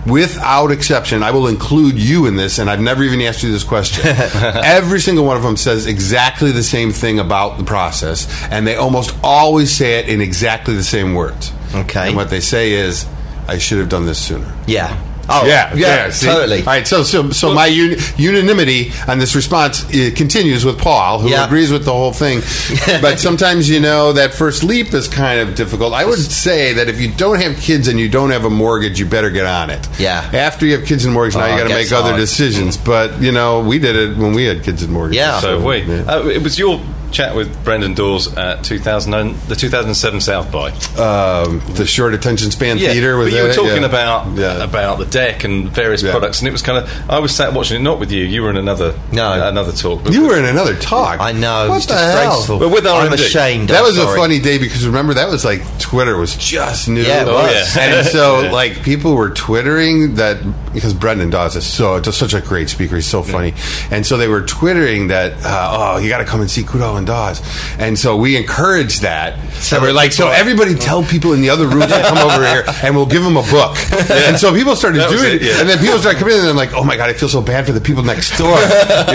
[0.06, 3.64] without exception, I will include you in this, and I've never even asked you this
[3.64, 4.06] question.
[4.08, 8.76] Every single one of them says exactly the same thing about the process, and they
[8.76, 11.52] almost always say it in exactly the same words.
[11.74, 12.08] Okay.
[12.08, 13.06] And what they say is,
[13.48, 14.52] I should have done this sooner.
[14.68, 15.00] Yeah.
[15.28, 16.28] Oh, yeah, yeah, see?
[16.28, 16.60] totally.
[16.60, 21.20] All right, so so so my un- unanimity on this response uh, continues with Paul,
[21.20, 21.46] who Yeah.
[21.46, 22.42] agrees with the whole thing.
[23.02, 25.94] but sometimes you know that first leap is kind of difficult.
[25.94, 29.00] I would say that if you don't have kids and you don't have a mortgage,
[29.00, 29.88] you better get on it.
[30.00, 30.30] Yeah.
[30.34, 32.20] After you have kids and mortgage, now Oh, you got to make gets other hard.
[32.20, 32.78] decisions.
[32.78, 35.18] But you know, we did it when we had kids and mortgages.
[35.18, 35.40] Yeah.
[35.40, 35.78] So have we.
[35.82, 36.02] Yeah.
[36.08, 36.80] Uh, it was your
[37.16, 39.12] chat with Brendan Dawes at 2000,
[39.48, 40.70] the 2007 South by.
[41.02, 43.88] Um, the short attention span theater was but you were talking Yeah.
[43.88, 44.64] about Yeah.
[44.64, 46.12] about the deck and various Yeah.
[46.12, 46.90] products, and it was kind of.
[47.10, 48.26] I was sat watching it, not with you.
[48.26, 49.32] You were in another No.
[49.32, 50.02] another talk.
[50.12, 51.22] You were in another talk.
[51.22, 51.70] I know.
[51.70, 52.46] What it's the hell?
[52.60, 53.24] But with I'm R&D.
[53.24, 53.70] ashamed.
[53.70, 54.14] That I'm was sorry.
[54.14, 57.02] a funny day because remember that was like Twitter was just new.
[57.02, 57.76] Yeah, it Oh, was.
[57.76, 57.82] yeah.
[57.82, 60.38] and so like people were twittering that
[60.76, 62.96] because Brendan Dawes is so just such a great speaker.
[62.96, 63.54] He's so funny,
[63.92, 66.98] and so they were twittering that uh, oh you got to come and see Coudal
[66.98, 67.42] and Dawes,
[67.80, 69.40] and so we encouraged that.
[69.56, 72.64] So we're like so everybody tell people in the other rooms to come over here
[72.84, 73.76] and we'll give them a book.
[74.12, 75.60] And so people started That doing it, it, yeah.
[75.62, 77.42] and then people started coming in and I'm like oh my god I feel so
[77.42, 78.60] bad for the people next door.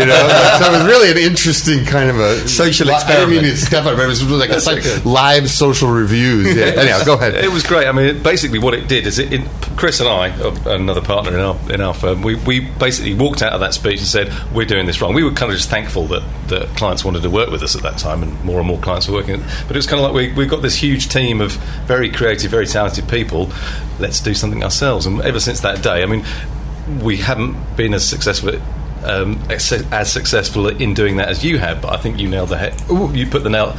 [0.00, 0.20] You know,
[0.58, 3.58] so it was really an interesting kind of a Social I didn't mean experiment.
[3.58, 6.56] to step it, but it was like, a like live social reviews.
[6.56, 6.80] Yeah.
[6.80, 7.34] Anyhow, go ahead.
[7.34, 7.86] It was great.
[7.86, 9.40] I mean, basically, what it did is it, it,
[9.76, 13.14] Chris and I, uh, another partner in our in our firm, um, we, we basically
[13.14, 15.58] walked out of that speech and said, "We're doing this wrong." We were kind of
[15.58, 18.58] just thankful that, that clients wanted to work with us at that time, and more
[18.58, 19.40] and more clients were working.
[19.66, 21.52] But it was kind of like we we got this huge team of
[21.86, 23.50] very creative, very talented people.
[23.98, 25.06] Let's do something ourselves.
[25.06, 26.24] And ever since that day, I mean,
[27.02, 28.60] we haven't been as successful.
[29.02, 32.50] Um, as as successful in doing that as you have, but I think you nailed
[32.50, 32.74] the head.
[33.16, 33.70] You put the nail.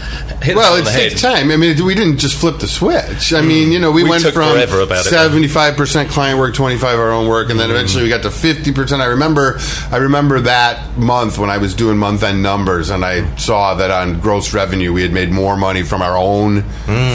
[0.41, 1.51] Hit Well, it takes time.
[1.51, 3.31] I mean, we didn't just flip the switch.
[3.31, 5.09] I mean, you know, we, We went from forever about it.
[5.09, 8.71] seventy-five percent client work, twenty-five our own work, and then eventually we got to fifty
[8.71, 9.01] percent.
[9.03, 9.59] I remember,
[9.91, 14.19] I remember that month when I was doing month-end numbers, and I saw that on
[14.21, 16.63] gross revenue we had made more money from our own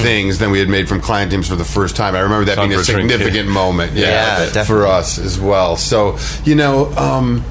[0.03, 2.15] things than we had made from client teams for the first time.
[2.15, 3.53] I remember that Time being a drink, significant yeah.
[3.53, 5.77] moment, Yeah, yeah, for us as well.
[5.77, 6.93] So, you know.
[6.95, 7.45] Um,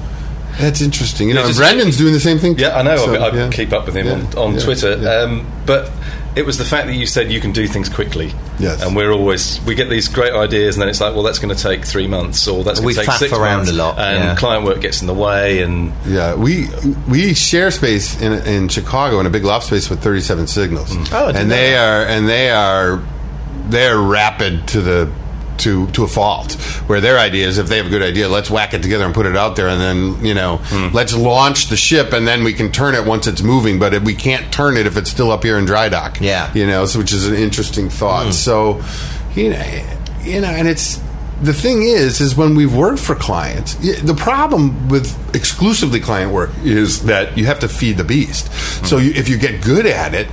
[0.58, 1.28] that's interesting.
[1.28, 2.58] You know, and just- Brendan's doing the same thing.
[2.58, 2.96] Yeah, I know.
[2.96, 3.50] So, I, I yeah.
[3.50, 4.96] keep up with him Yeah, on, on yeah, Twitter.
[4.96, 5.10] yeah.
[5.22, 5.90] Um, but
[6.34, 8.32] it was the fact that you said you can do things quickly.
[8.58, 8.82] Yes.
[8.82, 11.54] And we're always we get these great ideas, and then it's like, well, that's going
[11.54, 13.74] to take three months, or that's going We to take faff six around months, a
[13.74, 14.34] lot, and yeah.
[14.36, 16.68] client work gets in the way, and Yeah, we
[17.08, 20.90] we share space in in Chicago in a big loft space with 37 signals.
[20.90, 21.12] Mm.
[21.12, 21.88] Oh, I didn't and know they that.
[21.88, 23.02] are and they are
[23.68, 25.10] they're rapid to the
[25.60, 26.52] to to a fault.
[26.88, 29.14] Where their idea is if they have a good idea, let's whack it together and
[29.14, 30.94] put it out there, and then you know Hmm.
[30.94, 33.78] let's launch the ship, and then we can turn it once it's moving.
[33.78, 36.18] But if we can't turn it if it's still up here in dry dock.
[36.20, 36.50] Yeah.
[36.54, 38.32] you know, so, which is an interesting thought.
[38.34, 38.82] So
[39.34, 39.84] you know,
[40.22, 41.00] you know, and it's
[41.42, 46.48] the thing is, is when we've worked for clients, the problem with exclusively client work
[46.64, 48.50] is that you have to feed the beast.
[48.86, 50.28] So you, if you get good at it,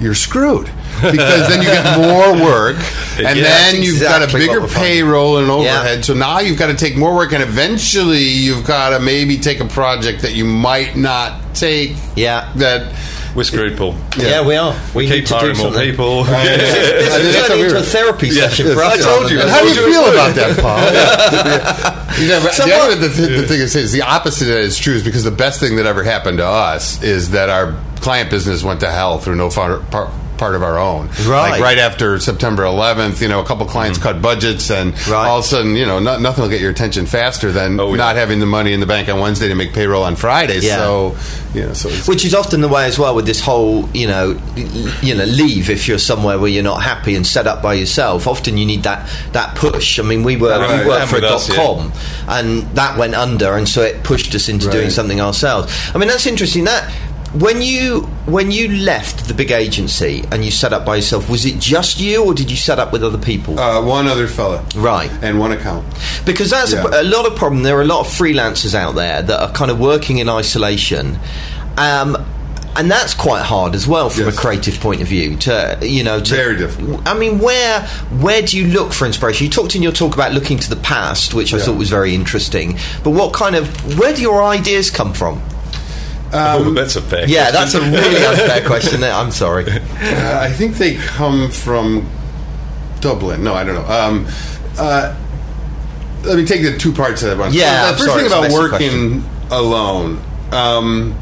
[0.00, 0.66] you're screwed
[1.02, 2.76] because then you get more work,
[3.18, 5.54] and Yeah, then you've got a bigger payroll and Yeah.
[5.54, 6.04] overhead.
[6.04, 9.60] So now you've got to take more work, and eventually you've got to maybe take
[9.60, 11.96] a project that you might not take.
[12.16, 12.50] Yeah.
[12.56, 12.94] that.
[13.34, 13.94] we're screwed, Paul.
[14.18, 14.74] Yeah, we are.
[14.94, 15.90] We Keep need to do hiring more something.
[15.90, 16.24] people.
[16.24, 18.94] This I mean, is that's turning what we into a therapy session for us.
[18.94, 19.40] I told you.
[19.40, 20.80] And how do you feel it about that, Paul?
[22.22, 24.60] you know, but the, other, the, th- the thing is, is the opposite of that
[24.60, 24.94] is true.
[24.94, 27.72] Is because the best thing that ever happened to us is that our
[28.06, 31.08] client business went to hell through no fault, par- part of our own.
[31.26, 31.50] Right.
[31.52, 34.02] Like right after September 11th, you know, a couple clients mm.
[34.02, 35.26] cut budgets, and Right.
[35.26, 37.90] all of a sudden, you know, no, nothing will get your attention faster than Oh,
[37.90, 37.96] yeah.
[37.96, 40.60] not having the money in the bank on Wednesday to make payroll on Friday.
[40.60, 40.76] Yeah.
[40.76, 41.16] So,
[41.52, 44.06] you know, so it's, Which is often the way as well with this whole, you
[44.06, 44.38] know,
[45.02, 48.28] you know, leave if you're somewhere where you're not happy and set up by yourself.
[48.28, 49.98] Often you need that that push.
[49.98, 50.84] I mean, we were Right.
[50.84, 51.56] we worked for dot us, yeah.
[51.56, 51.92] com,
[52.28, 55.72] and that went under, and so it pushed us into doing something ourselves.
[55.92, 56.64] I mean, that's interesting.
[56.64, 56.92] That
[57.34, 61.44] when you when you left the big agency and you set up by yourself, was
[61.44, 63.58] it just you, or did you set up with other people?
[63.58, 64.64] uh, one other fella.
[64.74, 65.10] Right.
[65.22, 65.84] And one account.
[66.24, 66.84] Because that's Yeah.
[66.86, 67.62] a, a lot of problem.
[67.62, 71.18] There are a lot of freelancers out there that are kind of working in isolation.
[71.76, 72.16] Um,
[72.76, 74.36] and that's quite hard as well from Yes.
[74.36, 75.36] a creative point of view.
[75.36, 77.00] To you know, to, Very difficult.
[77.06, 77.80] I mean, where
[78.20, 79.46] where do you look for inspiration?
[79.46, 81.64] You talked in your talk about looking to the past, which I Yeah.
[81.64, 82.78] thought was very interesting.
[83.02, 85.40] But what kind of where do your ideas come from?
[86.32, 87.28] Oh, that's a fair.
[87.28, 87.54] Yeah, question.
[87.54, 89.00] that's a really unfair question.
[89.00, 89.12] There.
[89.12, 89.66] I'm sorry.
[89.96, 92.08] Uh, I think they come from
[93.00, 93.42] Dublin.
[93.42, 93.86] No, I don't know.
[93.86, 94.26] Um,
[94.78, 95.16] uh,
[96.24, 97.52] let me take the two parts of that one.
[97.52, 100.22] Yeah, the first sorry, thing about working alone.
[100.52, 101.18] Um,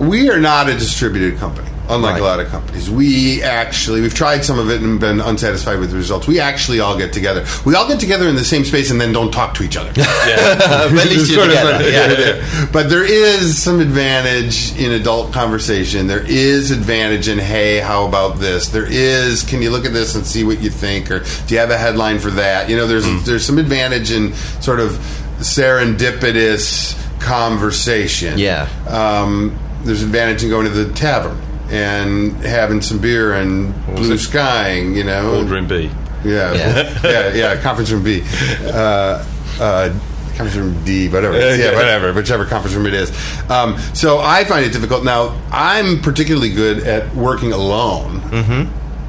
[0.00, 2.20] we are not a distributed company, unlike Right.
[2.20, 2.88] a lot of companies.
[2.90, 6.26] We actually, we've tried some of it and been unsatisfied with the results.
[6.26, 7.44] We actually all get together.
[7.66, 9.90] We all get together in the same space and then don't talk to each other.
[10.00, 11.82] At least you're together.
[11.88, 12.12] Yeah.
[12.18, 12.66] yeah.
[12.72, 16.06] But there is some advantage in adult conversation.
[16.06, 18.68] There is advantage in, hey, how about this?
[18.68, 21.10] There is, can you look at this and see what you think?
[21.10, 22.70] Or do you have a headline for that?
[22.70, 23.18] You know, there's Hmm.
[23.24, 24.92] there's some advantage in sort of
[25.40, 28.38] serendipitous conversation.
[28.38, 28.68] Yeah.
[28.88, 31.40] Um, there's advantage in going to the tavern
[31.74, 34.18] and having some beer and blue it?
[34.18, 35.32] skying, you know.
[35.32, 35.90] Boardroom B.
[36.24, 37.00] Yeah, Yeah.
[37.04, 38.22] yeah, yeah, Conference room B,
[38.66, 39.24] uh,
[39.60, 39.92] uh,
[40.36, 41.34] conference room D, whatever.
[41.36, 41.58] it is.
[41.58, 43.10] Yeah, whatever, whichever conference room it is.
[43.50, 45.04] Um, so I find it difficult.
[45.04, 48.22] Now I'm particularly good at working alone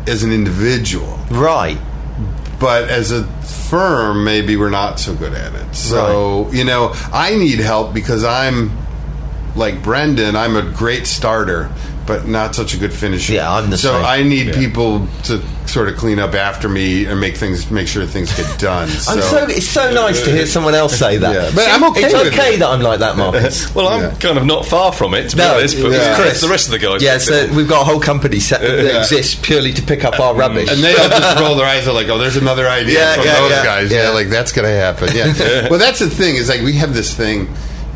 [0.07, 1.77] as an individual, Right.
[2.59, 3.23] but as a
[3.69, 5.75] firm, maybe we're not so good at it.
[5.75, 8.71] So you know, I need help because I'm
[9.55, 10.35] like Brendan.
[10.35, 11.71] I'm a great starter.
[12.07, 13.33] But not such a good finisher.
[13.33, 14.05] Yeah, I'm the so same.
[14.05, 18.05] I need people to sort of clean up after me and make things, make sure
[18.05, 18.83] things get done.
[19.09, 21.33] I'm so it's so nice to hear someone else say that.
[21.33, 22.59] Yeah, but I'm okay It's with okay it.
[22.59, 23.65] that I'm like that, Marcus.
[23.75, 24.15] Well, I'm Yeah.
[24.19, 25.81] kind of not far from it, to be No, honest.
[25.81, 26.15] But yeah.
[26.15, 27.01] Chris, the rest of the guys.
[27.01, 28.99] Yeah, so we've got a whole company set that Yeah.
[28.99, 30.37] exists purely to pick up our mm.
[30.37, 30.69] rubbish.
[30.71, 31.85] And they all just roll their eyes.
[31.85, 34.03] They're like, "Oh, there's another idea Yeah, from yeah, those yeah, guys." yeah.
[34.03, 34.09] Yeah.
[34.11, 35.09] like that's going to happen.
[35.15, 35.69] Yeah.
[35.69, 36.35] well, that's the thing.
[36.35, 37.47] Is like we have this thing.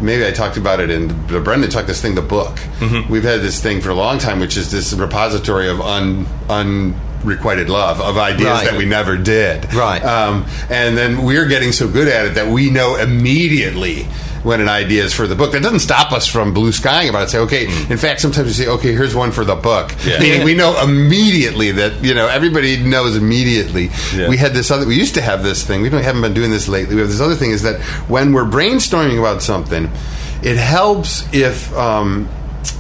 [0.02, 2.56] Maybe I talked about it in the Brendan talked this thing, the book.
[2.80, 3.12] Mm-hmm.
[3.12, 7.70] We've had this thing for a long time, which is this repository of un unrequited
[7.70, 8.66] love of ideas Right.
[8.70, 9.74] that we never did.
[9.74, 10.04] Right.
[10.04, 14.08] Um, and then we're getting so good at it that we know immediately
[14.44, 15.52] when an idea is for the book.
[15.52, 17.30] That doesn't stop us from blue skying about it.
[17.30, 17.66] Say, okay.
[17.90, 19.90] In fact, sometimes we say, okay, here's one for the book.
[19.90, 20.10] Mm.
[20.10, 20.20] Yeah.
[20.20, 23.90] Meaning we know immediately that you know everybody knows immediately.
[24.16, 24.30] Yeah.
[24.30, 24.86] We had this other.
[24.86, 25.82] We used to have this thing.
[25.82, 26.96] We don't haven't been doing this lately.
[26.96, 29.90] We have this other thing is that when we're brainstorming about something,
[30.44, 32.30] it helps if um,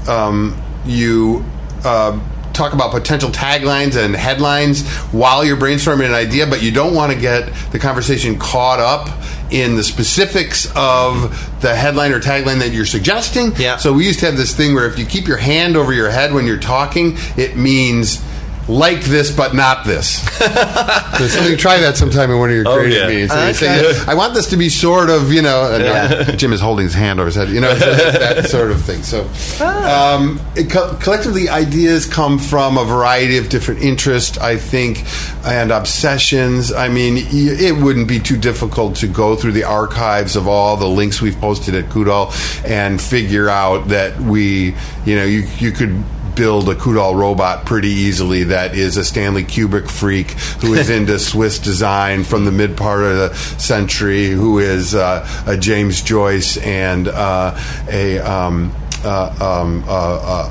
[0.07, 1.43] um, you.
[1.83, 2.19] Uh,
[2.59, 7.13] Talk about potential taglines and headlines while you're brainstorming an idea, but you don't want
[7.13, 9.17] to get the conversation caught up
[9.49, 13.53] in the specifics of the headline or tagline that you're suggesting.
[13.55, 13.77] Yeah.
[13.77, 16.09] So we used to have this thing where if you keep your hand over your
[16.09, 18.21] head when you're talking, it means
[18.69, 20.21] like this but not this.
[20.37, 23.07] so something try that sometime in one of your Oh, creative yeah.
[23.07, 23.31] meetings.
[23.31, 23.93] So you Okay.
[23.93, 26.85] say, I want this to be sort of, you know, and uh, Jim is holding
[26.85, 29.01] his hand over his head, you know, so that sort of thing.
[29.03, 29.21] So
[29.63, 35.03] um, it co- collectively, ideas come from a variety of different interests, I think,
[35.45, 36.71] and obsessions.
[36.71, 40.77] I mean, y- it wouldn't be too difficult to go through the archives of all
[40.77, 42.31] the links we've posted at Coudal
[42.65, 46.03] and figure out that we, you know, you, you could
[46.39, 50.31] build a Coudal robot pretty easily that is a Stanley Kubrick freak
[50.61, 55.27] who is into Swiss design from the mid part of the century, who is uh,
[55.45, 57.59] a James Joyce and uh,
[57.89, 58.73] a um,
[59.03, 60.49] uh, um, uh,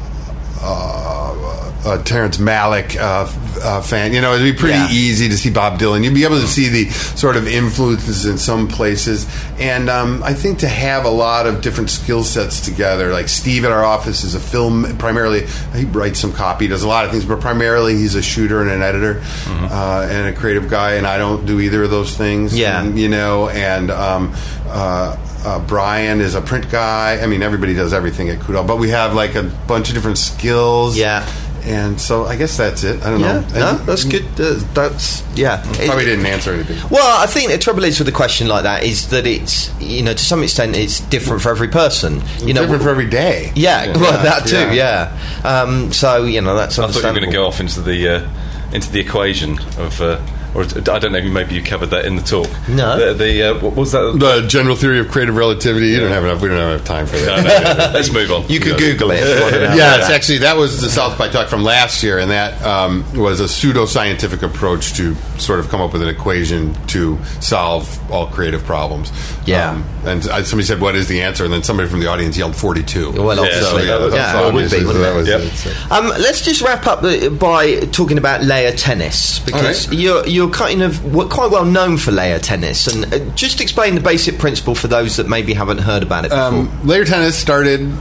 [0.60, 3.30] uh, uh, Terrence Malick uh,
[3.62, 4.12] uh, fan.
[4.12, 4.88] You know, it'd be pretty Yeah.
[4.90, 6.02] easy to see Bob Dylan.
[6.04, 9.26] You'd be able to see the sort of influences in some places.
[9.58, 13.64] And um, I think to have a lot of different skill sets together, like Steve
[13.64, 17.10] at our office is a film, primarily, he writes some copy, does a lot of
[17.12, 20.94] things, but primarily he's a shooter and an editor uh, and a creative guy.
[20.94, 22.58] And I don't do either of those things.
[22.58, 22.82] Yeah.
[22.82, 24.34] And, you know, and um,
[24.70, 27.20] uh, uh, Brian is a print guy.
[27.22, 30.18] I mean, everybody does everything at Coudal, but we have like a bunch of different
[30.18, 30.96] skills.
[30.96, 31.26] Yeah.
[31.64, 33.02] and so I guess that's it.
[33.02, 33.72] I don't Yeah, know.
[33.72, 34.24] no, that's good.
[34.40, 35.60] Uh, that's yeah.
[35.62, 36.78] Probably It- didn't answer anything.
[36.88, 40.02] Well, I think the trouble is with a question like that is that it's you
[40.02, 42.22] know to some extent it's different for every person.
[42.40, 43.52] You know, different for every day.
[43.54, 44.56] Yeah, well, that too.
[44.74, 45.12] yeah.
[45.44, 45.62] Yeah.
[45.62, 48.08] Um, so you know that's I thought you were going to go off into the
[48.08, 48.28] uh,
[48.72, 50.20] into the equation of, uh,
[50.58, 52.48] or I don't know, maybe you covered that in the talk.
[52.68, 52.98] No.
[53.12, 54.16] the, the uh, what was that?
[54.18, 55.88] The general theory of creative relativity.
[55.88, 56.40] You don't have enough.
[56.42, 57.44] We don't have enough time for that.
[57.44, 57.92] no, no, no.
[57.94, 58.48] Let's move on.
[58.48, 58.92] You could Yeah.
[58.92, 59.20] Google it.
[59.22, 61.62] if you want to know Yeah, it's actually that was the South by talk from
[61.62, 66.02] last year, and that um, was a pseudoscientific approach to sort of come up with
[66.02, 69.12] an equation to solve all creative problems.
[69.46, 69.70] Yeah.
[69.70, 72.36] Um, and I- somebody said, "What is the answer?" And then somebody from the audience
[72.36, 73.12] yelled forty-two.
[73.12, 74.84] Well, Yeah, obviously, so, yeah, yeah, that's it would obviously, be.
[74.84, 75.16] so wouldn't that it?
[75.16, 75.40] was Yep.
[75.40, 75.94] it, so.
[75.94, 77.02] Um, let's just wrap up
[77.38, 79.98] by talking about layer tennis because All right.
[80.00, 84.00] you're you're kind of quite well known for layer tennis, and uh, just explain the
[84.00, 86.44] basic principle for those that maybe haven't heard about it before.
[86.44, 87.92] Um, layer tennis started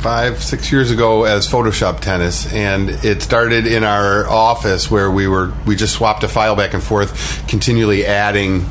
[0.00, 5.28] five, six years ago as Photoshop tennis, and it started in our office where we
[5.28, 8.66] were we just swapped a file back and forth, continually adding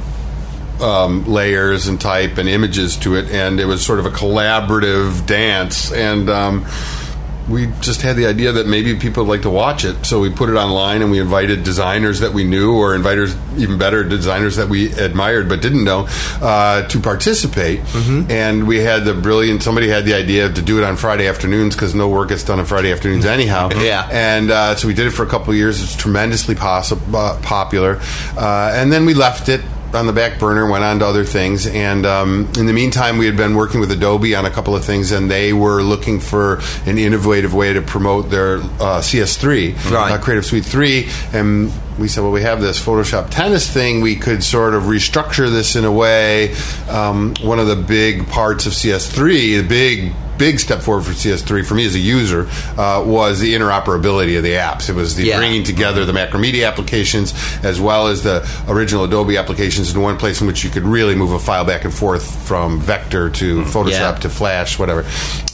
[0.82, 5.26] um, layers and type and images to it, and it was sort of a collaborative
[5.26, 5.92] dance.
[5.92, 6.66] And um,
[7.50, 10.30] we just had the idea that maybe people would like to watch it, so we
[10.30, 14.56] put it online and we invited designers that we knew, or inviters even better designers
[14.58, 16.08] that we admired but didn't know,
[16.42, 17.80] uh, to participate.
[18.30, 19.64] And we had the brilliant.
[19.64, 22.60] Somebody had the idea to do it on Friday afternoons because no work gets done
[22.60, 23.70] on Friday afternoons anyhow.
[23.80, 24.08] Yeah.
[24.12, 25.82] And uh, so we did it for a couple of years.
[25.82, 28.00] It's tremendously possi- uh, popular,
[28.38, 29.62] uh, and then we left it
[29.94, 33.26] on the back burner, went on to other things, and um, in the meantime, we
[33.26, 36.60] had been working with Adobe on a couple of things, and they were looking for
[36.86, 40.12] an innovative way to promote their uh, CS3, Right.
[40.12, 44.02] uh, Creative Suite 3, and we said, well, we have this Photoshop tennis thing.
[44.02, 46.56] We could sort of restructure this in a way.
[46.90, 51.66] Um, one of the big parts of CS3, the big big step forward for CS3
[51.66, 52.48] for me as a user
[52.78, 54.88] uh, was the interoperability of the apps.
[54.88, 55.38] It was the Yeah.
[55.38, 60.40] bringing together the Macromedia applications as well as the original Adobe applications in one place
[60.40, 63.90] in which you could really move a file back and forth from Vector to Photoshop
[63.92, 64.20] Yeah.
[64.20, 65.04] to Flash, whatever.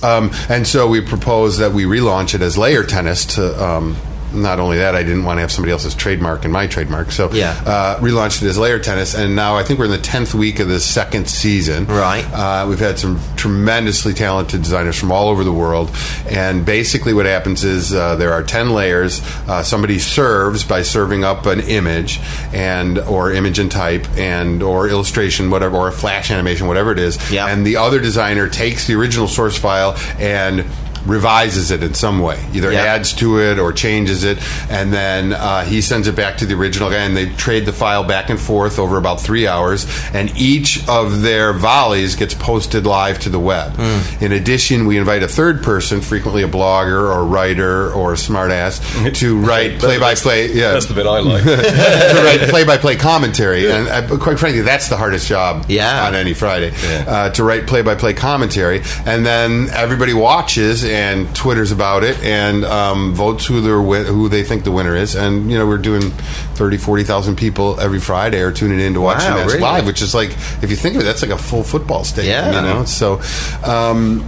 [0.04, 3.66] Um, and so we proposed that we relaunch it as Layer Tennis to.
[3.66, 3.98] Um,
[4.36, 7.12] not only that, I didn't want to have somebody else's trademark in my trademark.
[7.12, 7.52] So Yeah.
[7.66, 10.60] uh, relaunched it as Layer Tennis, and now I think we're in the tenth week
[10.60, 11.86] of the second season.
[11.88, 12.26] Right.
[12.34, 15.90] Uh, we've had some tremendously talented designers from all over the world,
[16.30, 19.22] and basically what happens is uh, there are ten layers.
[19.48, 22.20] Uh, somebody serves by serving up an image
[22.54, 27.00] and or image and type and or illustration, whatever, or a flash animation, whatever it
[27.00, 27.18] is.
[27.32, 27.48] Yeah.
[27.48, 30.66] And the other designer takes the original source file and
[31.06, 32.82] revises it in some way, either Yeah.
[32.84, 34.38] adds to it or changes it,
[34.70, 37.74] and then uh, he sends it back to the original guy, and they trade the
[37.74, 42.86] file back and forth over about three hours, and each of their volleys gets posted
[42.86, 43.74] live to the web.
[43.76, 44.24] Hmm.
[44.24, 48.80] In addition, we invite a third person, frequently a blogger or writer or smartass,
[49.20, 50.54] to write play-by-play.
[50.54, 51.44] Yeah, That's the bit I like.
[51.44, 56.08] to write play-by-play commentary, and uh, quite frankly, that's the hardest job Yeah.
[56.08, 57.04] on any Friday Yeah.
[57.08, 63.14] uh, to write play-by-play commentary, and then everybody watches and twitters about it and um,
[63.14, 66.12] votes who win- who they think the winner is, and you know we're doing
[66.56, 69.60] 30, 40,000 people every Friday are tuning in to watch Wow, the really?
[69.60, 70.30] live, which is like
[70.64, 72.56] if you think of it, that's like a full football stadium, Yeah.
[72.56, 72.86] you know.
[72.86, 73.22] So.
[73.64, 74.24] Um,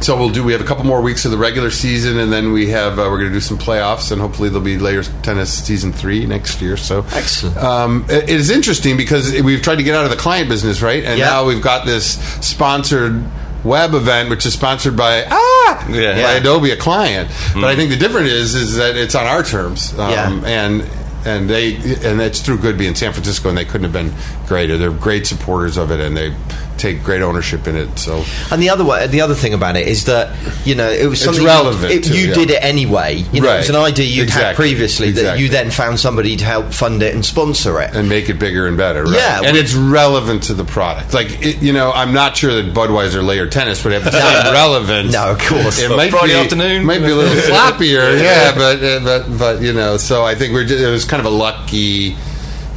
[0.00, 0.42] so we'll do.
[0.42, 3.02] We have a couple more weeks of the regular season, and then we have uh,
[3.08, 6.60] we're going to do some playoffs, and hopefully there'll be Layers Tennis season three next
[6.60, 6.76] year.
[6.76, 7.56] So Excellent.
[7.58, 10.82] Um, it it is interesting because we've tried to get out of the client business,
[10.82, 11.04] right?
[11.04, 11.26] And Yeah.
[11.26, 12.14] now we've got this
[12.44, 13.22] sponsored
[13.64, 16.12] web event, which is sponsored by ah Yeah.
[16.12, 16.30] by Yeah.
[16.32, 17.30] Adobe, a client.
[17.54, 20.42] But I think the difference is is that it's on our terms, um, Yeah.
[20.46, 20.84] and.
[21.24, 24.12] And they and it's through Goodby in San Francisco, and they couldn't have been
[24.48, 24.76] greater.
[24.76, 26.34] They're great supporters of it, and they
[26.78, 27.98] take great ownership in it.
[27.98, 30.34] So And the other way, the other thing about it is that
[30.66, 32.34] you know it was It's something relevant it- too, you yeah.
[32.34, 33.24] did it anyway.
[33.32, 34.64] You know, it was an idea you'd had Exactly.
[34.66, 37.94] previously that you then found somebody to help fund it and sponsor it.
[37.94, 39.04] and make it bigger and better.
[39.04, 39.14] Right?
[39.14, 41.14] Yeah, and we- it's relevant to the product.
[41.14, 44.10] Like it, you know, I'm not sure that Budweiser layer tennis would have the
[44.44, 45.12] same relevance.
[45.12, 45.78] No, of course.
[45.80, 46.84] It But might Friday be, afternoon?
[46.84, 48.20] might be a little sloppier.
[48.20, 51.20] Yeah, but uh, but but you know, so I think we're just, it was kind
[51.20, 52.16] of a lucky.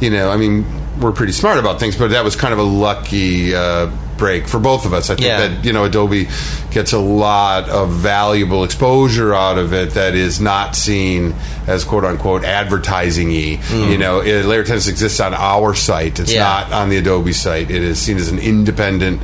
[0.00, 0.66] You know, I mean,
[1.00, 3.54] we're pretty smart about things, but that was kind of a lucky.
[3.54, 5.46] Uh, break for both of us i think Yeah.
[5.48, 6.26] that you know adobe
[6.70, 11.34] gets a lot of valuable exposure out of it that is not seen
[11.66, 16.32] as quote unquote advertising y you know it, layer tennis exists on our site it's
[16.32, 16.44] Yeah.
[16.44, 19.20] not on the adobe site it is seen as an independent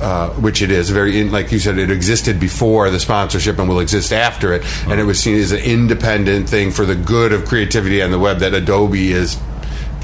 [0.00, 3.68] uh, which it is very in, like you said it existed before the sponsorship and
[3.68, 7.32] will exist after it and it was seen as an independent thing for the good
[7.32, 9.38] of creativity on the web that adobe is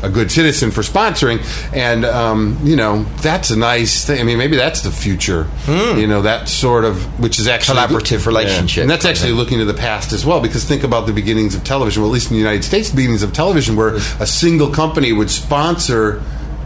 [0.03, 1.41] a good citizen for sponsoring,
[1.75, 4.21] and um, you know that's a nice thing.
[4.21, 5.47] I mean, maybe that's the future.
[5.69, 8.83] You know, that sort of which is actually Collaborative relationship.
[8.83, 11.65] and that's actually looking to the past as well, because think about the beginnings of
[11.65, 12.03] television.
[12.03, 15.13] Well, at least in the United States, the beginnings of television, where a single company
[15.13, 16.23] would sponsor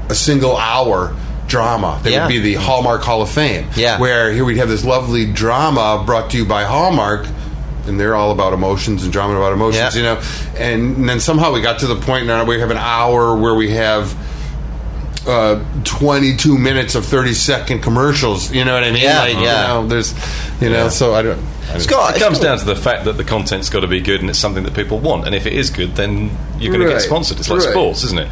[0.09, 1.14] a single hour
[1.47, 2.24] drama that Yeah.
[2.26, 3.66] would be the Hallmark Hall of Fame.
[3.76, 3.99] Yeah.
[3.99, 7.26] Where here we'd have this lovely drama brought to you by Hallmark.
[7.87, 10.01] And they're all about emotions and drama about emotions, Yeah.
[10.01, 10.22] you know.
[10.57, 13.70] And, then somehow we got to the point now we have an hour where we
[13.72, 14.16] have
[15.26, 18.53] uh, 22 minutes of 30 second commercials.
[18.53, 19.03] You know what I mean?
[19.03, 19.39] Yeah, like, yeah.
[19.39, 20.14] You know, there's,
[20.61, 21.39] you know, so I don't.
[21.39, 24.01] I don't- Scott, It comes down to the fact that the content's got to be
[24.01, 25.26] good and it's something that people want.
[25.26, 27.39] And if it is good, then you're going to get sponsored.
[27.39, 27.70] It's like right.
[27.70, 28.28] sports, isn't it?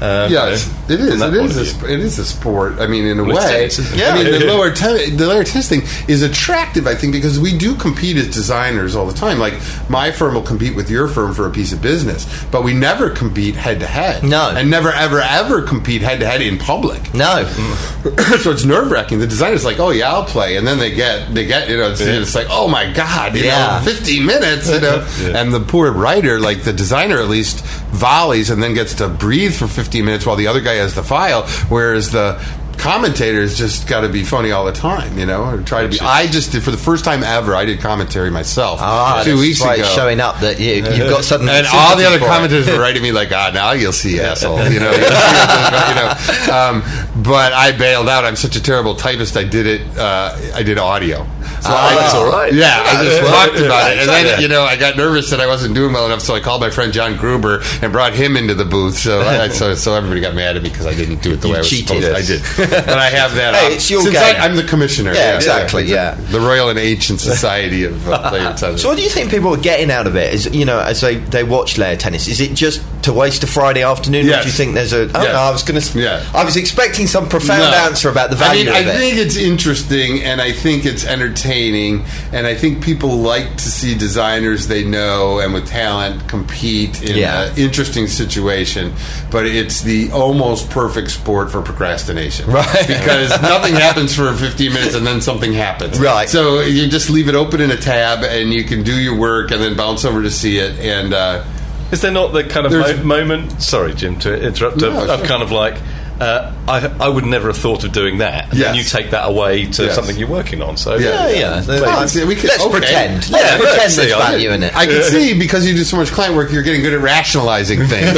[0.00, 1.20] Uh, Yes, it is.
[1.20, 1.82] It is.
[1.82, 2.80] A, it is a sport.
[2.80, 3.64] I mean, in a it's way.
[3.66, 4.00] isn't?
[4.00, 6.86] I mean, the lower ten- the layer tennis thing is attractive.
[6.86, 9.38] I think because we do compete as designers all the time.
[9.38, 9.54] Like
[9.90, 13.10] my firm will compete with your firm for a piece of business, but we never
[13.10, 14.24] compete head to head.
[14.24, 14.50] No.
[14.56, 17.12] and never ever ever compete head to head in public.
[17.12, 17.44] No.
[18.40, 19.18] so it's nerve wracking.
[19.18, 21.90] The designer's like, "Oh yeah, I'll play," and then they get they get you know
[21.90, 23.80] it's, it's like, "Oh my god, you Yeah.
[23.84, 25.06] know, fifteen minutes," you know.
[25.40, 27.60] And the poor writer, like the designer, at least
[27.92, 31.02] volleys and then gets to breathe for fifteen minutes while the other guy has the
[31.02, 32.42] file, whereas the
[32.80, 35.98] commentators just got to be funny all the time, you know, or try to be.
[36.00, 37.54] I just did for the first time ever.
[37.54, 39.82] I did commentary myself Ah, two that's weeks ago.
[39.94, 41.48] showing up that you, you've got something.
[41.48, 44.80] And all the other commentators were writing me like, "Ah, now you'll see, asshole." You
[44.80, 44.90] know,
[45.88, 46.14] you know.
[46.52, 46.82] Um,
[47.22, 48.24] but I bailed out.
[48.24, 49.36] I'm such a terrible typist.
[49.36, 49.82] I did it.
[49.98, 51.26] Uh, I did audio.
[51.60, 52.52] So Ah, I, that's all right.
[52.54, 55.46] Yeah, I just talked about it, and then you know I got nervous that I
[55.46, 58.54] wasn't doing well enough, so I called my friend John Gruber and brought him into
[58.54, 58.96] the booth.
[58.96, 61.48] So I, so, so everybody got mad at me because I didn't do it the
[61.48, 61.88] You way I was cheated.
[62.02, 62.06] supposed.
[62.06, 62.14] to.
[62.16, 62.40] I did,
[62.70, 63.54] but I have that.
[63.54, 64.36] Hey, it's your since game.
[64.36, 65.12] I, I'm the commissioner.
[65.12, 66.14] Yeah, exactly, yeah.
[66.30, 68.82] the Royal and Ancient Society of uh, Layer Tennis.
[68.82, 70.32] So, what do you think people are getting out of it?
[70.32, 73.46] Is you know, as they, they watch layer tennis, is it just to waste a
[73.46, 74.26] Friday afternoon?
[74.28, 75.02] Or do you think there's a?
[75.02, 75.32] Oh Yes.
[75.32, 75.98] no, I was going to.
[75.98, 76.24] Yeah.
[76.34, 77.76] I was expecting some profound No.
[77.86, 78.96] answer about the value I mean, I it.
[78.98, 83.94] think it's interesting, and I think it's entertaining, and I think people like to see
[83.96, 87.44] designers they know and with talent compete in Yeah.
[87.50, 88.92] an interesting situation.
[89.30, 92.59] But it's the almost perfect sport for procrastination, Right.
[92.86, 96.28] Because nothing happens for 15 minutes, and then something happens, Right.
[96.28, 99.50] So you just leave it open in a tab, and you can do your work,
[99.50, 101.12] and then bounce over to see it, and.
[101.14, 101.44] Uh,
[101.92, 103.62] Is there not the kind of mo- moment?
[103.62, 104.76] Sorry, Jim, to interrupt.
[104.78, 105.76] No, of, of kind of like,
[106.20, 108.50] uh, I, I would never have thought of doing that.
[108.52, 109.94] And then you take that away to Yes.
[109.94, 110.76] something you're working on.
[110.76, 111.28] So Yeah.
[111.28, 111.80] yeah, yeah.
[111.80, 112.70] Well, see, we Let's okay.
[112.78, 113.30] pretend.
[113.30, 114.76] Let's Yeah, pretend there's I- value in it.
[114.76, 117.86] I can see because you do so much client work, you're getting good at rationalizing
[117.86, 118.12] things.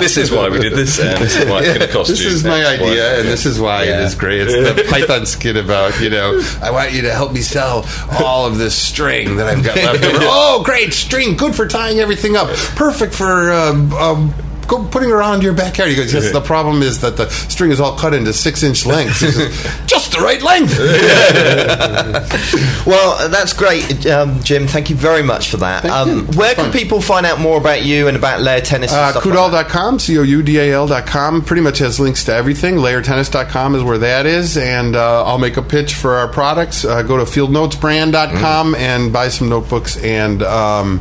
[0.00, 2.20] this is why we did this, and this is why it's going to cost this
[2.20, 2.26] you.
[2.26, 4.42] This is my idea, and this is why it is great.
[4.42, 7.86] It's the Python skit about, you know, I want you to help me sell
[8.24, 10.18] all of this string that I've got left over.
[10.22, 13.52] oh, great string, good for tying everything up, perfect for.
[13.52, 14.34] Um, um,
[14.66, 15.90] Go putting it around your backyard.
[15.90, 18.86] He goes, yes, the problem is that the string is all cut into six inch
[18.86, 19.20] lengths.
[19.20, 19.36] Says,
[19.86, 20.74] Just the right length.
[22.86, 24.66] Well, that's great, um, Jim.
[24.66, 25.86] Thank you very much for that.
[25.86, 26.72] Um, where can fun.
[26.72, 28.92] people find out more about you and about layer tennis?
[28.92, 29.68] Uh, stuff like that?
[29.68, 32.76] Coudal.com, C O U D A L.com, pretty much has links to everything.
[32.76, 34.58] Layertennis.com is where that is.
[34.58, 36.84] And uh, I'll make a pitch for our products.
[36.84, 41.00] Uh, go to fieldnotesbrand.com and buy some notebooks and um,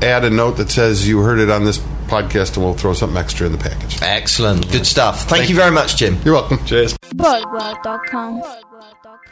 [0.00, 1.82] add a note that says you heard it on this
[2.12, 3.98] podcast, and we'll throw something extra in the package.
[4.02, 5.24] Excellent, good stuff.
[5.28, 6.18] Thank, you very much, Jim.
[6.24, 6.62] You're welcome.
[6.66, 6.96] Cheers.
[7.14, 8.42] BoagWorld.com.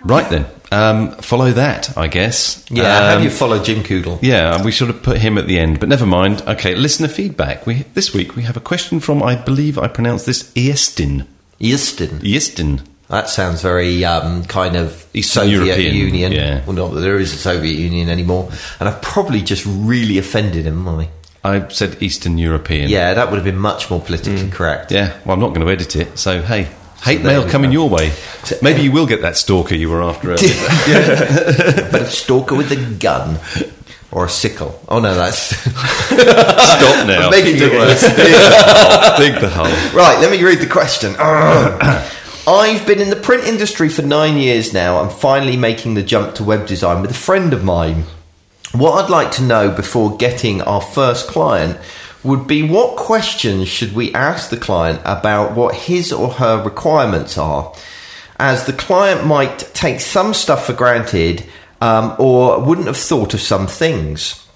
[0.03, 2.65] Right then, um, follow that, I guess.
[2.71, 4.19] Yeah, how Um, do you follow Jim Coudal?
[4.23, 6.43] Yeah, we should have put him at the end, but never mind.
[6.47, 7.67] Okay, listener feedback.
[7.67, 11.27] We this week we have a question from I believe I pronounced this Eastin.
[11.59, 12.21] Easton.
[12.21, 12.81] Eastin.
[13.09, 16.33] That sounds very um, kind of Eastern Soviet European, Union.
[16.33, 16.65] yeah.
[16.65, 18.49] Well, not that there is a Soviet Union anymore.
[18.79, 21.09] And I've probably just really offended him, haven't I?
[21.43, 22.91] I said Eastern European.
[22.91, 24.53] Yeah, that would have been much more politically mm.
[24.53, 24.93] correct.
[24.93, 26.69] Yeah, well, I'm not going to edit it, so hey,
[27.03, 28.13] hate there mail coming your way.
[28.63, 30.51] Maybe eh, you will get that stalker you were after earlier.
[31.91, 33.39] But a stalker with a gun.
[34.13, 34.83] Or a sickle.
[34.89, 37.27] Oh no, that's Stop now.
[37.27, 38.01] I'm making it worse.
[38.03, 39.67] Dig the hole.
[39.97, 41.15] Right, let me read the question.
[42.49, 44.99] I've been in the print industry for nine years now.
[45.01, 48.05] I'm finally making the jump to web design with a friend of mine.
[48.73, 51.79] What I'd like to know before getting our first client
[52.23, 57.37] would be what questions should we ask the client about what his or her requirements
[57.39, 57.75] are,
[58.39, 61.45] as the client might take some stuff for granted
[61.81, 64.47] um, or wouldn't have thought of some things.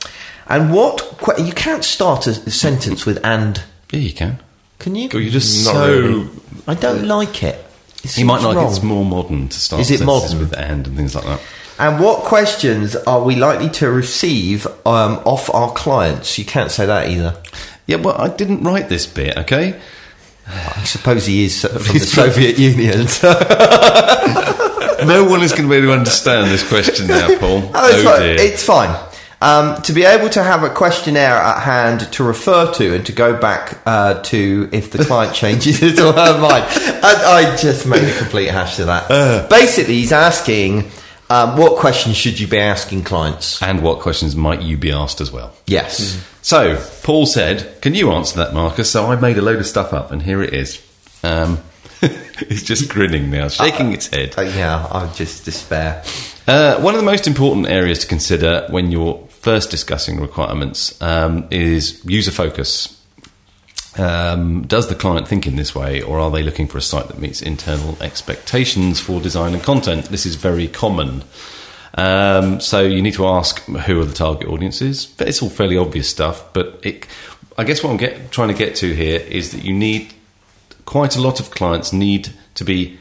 [0.46, 4.38] And what que- you can't start a sentence with "and." Yeah, you can.
[4.78, 5.08] Can you?
[5.12, 6.00] Well, you're just Not so.
[6.00, 6.28] really.
[6.68, 7.64] I don't like it.
[8.02, 8.70] It You might seems like wrong.
[8.70, 9.80] it's more modern to start.
[9.80, 10.40] Is it sentences modern?
[10.50, 11.40] with and and things like that?
[11.78, 16.38] And what questions are we likely to receive um, off our clients?
[16.38, 17.36] You can't say that either.
[17.86, 19.80] Yeah, well, I didn't write this bit, okay?
[20.46, 23.06] I suppose he is from the Soviet Union.
[25.06, 27.70] No one is going to be able to understand this question now, Paul.
[27.74, 28.20] Oh, it's, oh fine.
[28.20, 28.36] dear.
[28.38, 29.08] it's fine.
[29.42, 33.12] Um, to be able to have a questionnaire at hand to refer to and to
[33.12, 36.64] go back uh, to if the client changes his or her mind.
[37.02, 39.10] I, I just made a complete hash of that.
[39.10, 39.46] Uh.
[39.48, 40.90] Basically, he's asking
[41.34, 43.62] um, what questions should you be asking clients?
[43.62, 45.52] and what questions might you be asked as well?
[45.66, 46.22] Yes.
[46.42, 48.90] So, Paul said, Can you answer that, Marcus?
[48.90, 50.80] So I made a load of stuff up, and here it is.
[51.22, 51.58] Um,
[52.02, 54.34] it's just grinning now, shaking its head.
[54.36, 56.04] Uh, yeah, I just despair.
[56.46, 61.46] Uh, one of the most important areas to consider when you're first discussing requirements um,
[61.50, 63.00] is user focus.
[63.96, 67.08] Um, does the client think in this way, or are they looking for a site
[67.08, 70.06] that meets internal expectations for design and content?
[70.06, 71.22] This is very common.
[71.96, 75.14] Um, so you need to ask who are the target audiences.
[75.18, 77.06] It's all fairly obvious stuff, but it,
[77.56, 80.12] I guess what I'm get, trying to get to here is that you need
[80.86, 82.98] quite a lot of clients need to be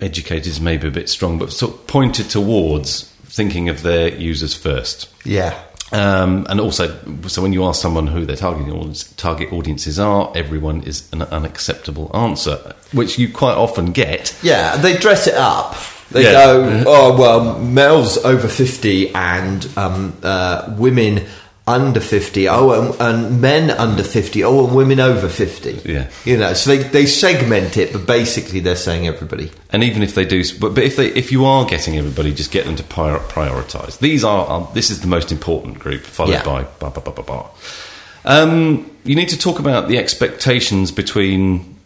[0.00, 4.54] educated is maybe a bit strong, but sort of pointed towards thinking of their users
[4.54, 5.08] first.
[5.24, 5.58] Yeah.
[5.92, 6.96] Um, and also,
[7.28, 11.22] so when you ask someone who their target audience, target audiences are, everyone is an
[11.22, 14.34] unacceptable answer, which you quite often get.
[14.42, 15.76] Yeah, they dress it up.
[16.10, 16.32] They Yeah.
[16.32, 21.26] go, oh, well, males over 50 and um, uh, women
[21.66, 22.48] under 50.
[22.48, 24.42] Oh, and, and men under 50.
[24.42, 25.88] Oh, and women over 50.
[25.88, 26.10] Yeah.
[26.24, 29.52] You know, so they, they segment it, but basically they're saying everybody.
[29.70, 32.50] And even if they do, but, but if they if you are getting everybody, just
[32.50, 33.98] get them to prior, prioritize.
[34.00, 36.44] These are um, this is the most important group, followed Yeah.
[36.44, 37.50] by blah, blah, blah, blah, blah.
[38.24, 41.76] Um, you need to talk about the expectations between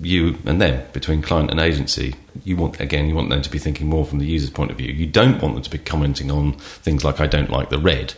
[0.00, 2.14] you and them, between client and agency.
[2.44, 4.76] You want again, you want them to be thinking more from the user's point of
[4.76, 4.92] view.
[4.92, 8.14] You don't want them to be commenting on things like "I don't like the red."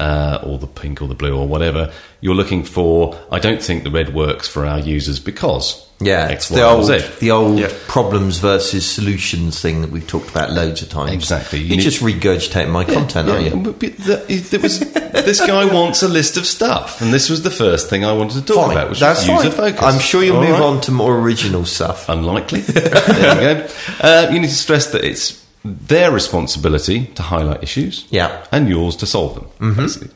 [0.00, 1.92] Uh, or the pink or the blue or whatever
[2.22, 3.14] you're looking for.
[3.30, 6.64] I don't think the red works for our users because Yeah, X, it's Y, the
[6.66, 7.00] old, Z.
[7.20, 7.68] the old Yeah.
[7.86, 11.12] problems versus solutions thing that we've talked about loads of times.
[11.12, 11.58] Exactly.
[11.58, 13.56] You You're need- just regurgitating my content, Yeah, aren't you?
[13.56, 17.28] but- but the- it- there was, this guy wants a list of stuff, and this
[17.28, 19.82] was the first thing I wanted to talk Fine, about, which that's was user focus.
[19.82, 20.62] I'm sure you'll All move right.
[20.62, 22.08] on to more original stuff.
[22.08, 22.60] Unlikely.
[22.72, 23.66] there you go.
[24.00, 25.34] Uh, you need to stress that it's
[25.64, 28.44] their responsibility to highlight issues, Yeah.
[28.52, 29.76] and yours to solve them.
[29.76, 30.10] Basically,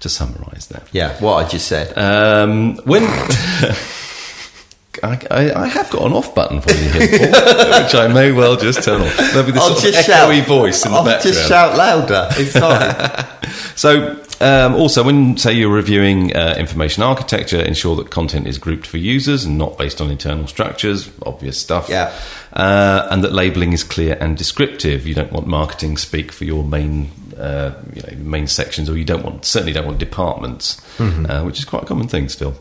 [0.00, 0.82] to summarise that.
[0.92, 1.96] Yeah, what I just said.
[1.96, 3.02] Um, when
[5.02, 8.30] I, I, I have got an off button for you here, Paul, which I may
[8.32, 9.16] well just turn off.
[9.16, 10.46] There'll be this I'll sort of just echoey shout.
[10.46, 11.34] voice in the I'll background.
[11.34, 12.28] just shout louder.
[12.32, 13.26] It's fine.
[13.76, 18.86] So, um, also, when say you're reviewing uh, information architecture, ensure that content is grouped
[18.86, 21.10] for users and not based on internal structures.
[21.22, 21.88] Obvious stuff.
[21.88, 22.14] Yeah.
[22.52, 25.06] Uh, and that labeling is clear and descriptive.
[25.06, 29.04] You don't want marketing speak for your main, uh, you know, main sections, or you
[29.04, 32.54] don't want certainly don't want departments, uh, which is quite a common thing still.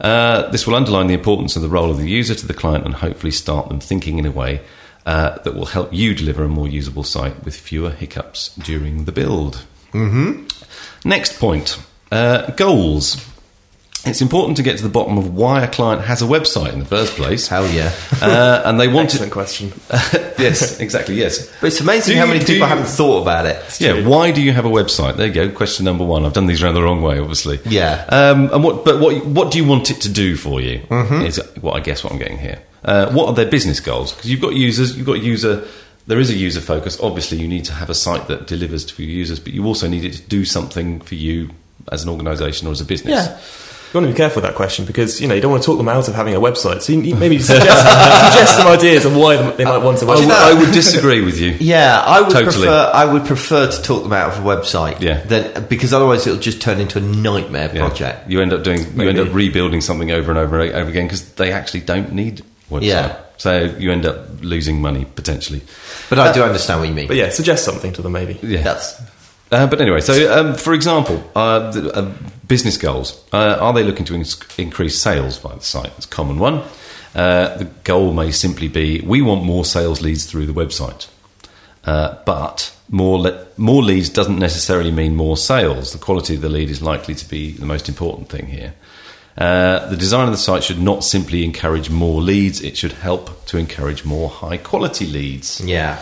[0.00, 2.84] Uh, this will underline the importance of the role of the user to the client
[2.84, 4.60] and hopefully start them thinking in a way
[5.06, 9.12] uh, that will help you deliver a more usable site with fewer hiccups during the
[9.12, 9.64] build.
[9.92, 10.46] Mm-hmm.
[11.08, 11.78] Next point
[12.12, 13.24] uh, goals.
[14.04, 16.78] It's important to get to the bottom of why a client has a website in
[16.78, 17.48] the first place.
[17.48, 17.92] Hell yeah.
[18.22, 19.32] Uh, and they want Excellent it.
[19.32, 19.72] question.
[20.38, 21.50] yes, exactly, yes.
[21.60, 23.80] But it's amazing Do how many do people you- haven't thought about it.
[23.80, 25.16] Yeah, why do you have a website?
[25.16, 25.50] There you go.
[25.50, 26.24] Question number one.
[26.24, 27.58] I've done these around the wrong way, obviously.
[27.66, 28.04] Yeah.
[28.08, 28.84] Um, and what?
[28.84, 29.26] But what?
[29.26, 30.78] What do you want it to do for you?
[30.88, 31.22] Mm-hmm.
[31.26, 32.62] Is what I guess what I'm getting here.
[32.84, 34.12] Uh, what are their business goals?
[34.12, 34.96] Because you've got users.
[34.96, 35.66] You've got user.
[36.08, 36.98] There is a user focus.
[37.00, 39.86] Obviously, you need to have a site that delivers to your users, but you also
[39.88, 41.50] need it to do something for you
[41.92, 43.12] as an organisation or as a business.
[43.26, 43.38] Yeah.
[43.92, 45.66] You want to be careful with that question because you know you don't want to
[45.66, 46.82] talk them out of having a website.
[46.82, 47.64] So you you maybe suggest,
[48.34, 50.30] suggest some ideas of why they might want a I would, website.
[50.30, 51.56] I would disagree with you.
[51.58, 52.52] Yeah, I would Totally.
[52.66, 52.90] prefer.
[52.94, 55.00] I would prefer to talk them out of a website.
[55.00, 55.20] Yeah.
[55.24, 57.86] Than, because otherwise it'll just turn into a nightmare Yeah.
[57.86, 58.30] project.
[58.30, 58.80] You end up doing.
[59.00, 62.12] You end up rebuilding something over and over and over again because they actually don't
[62.12, 62.82] need website.
[62.82, 63.16] Yeah.
[63.38, 65.62] So you end up losing money potentially.
[66.10, 67.08] But I do understand what you mean.
[67.08, 68.38] But yeah, suggest something to them maybe.
[68.42, 68.62] Yeah.
[68.62, 69.00] That's
[69.50, 72.12] Uh, but anyway, so um, for example, uh, the, uh,
[72.46, 73.22] business goals.
[73.32, 75.92] Uh, are they looking to ins- increase sales by the site?
[75.96, 76.62] It's a common one.
[77.14, 81.08] Uh, the goal may simply be we want more sales leads through the website.
[81.84, 85.92] Uh, but more le- more leads doesn't necessarily mean more sales.
[85.92, 88.74] The quality of the lead is likely to be the most important thing here.
[89.38, 93.46] Uh, the design of the site should not simply encourage more leads; it should help
[93.46, 95.60] to encourage more high quality leads.
[95.60, 96.00] yeah.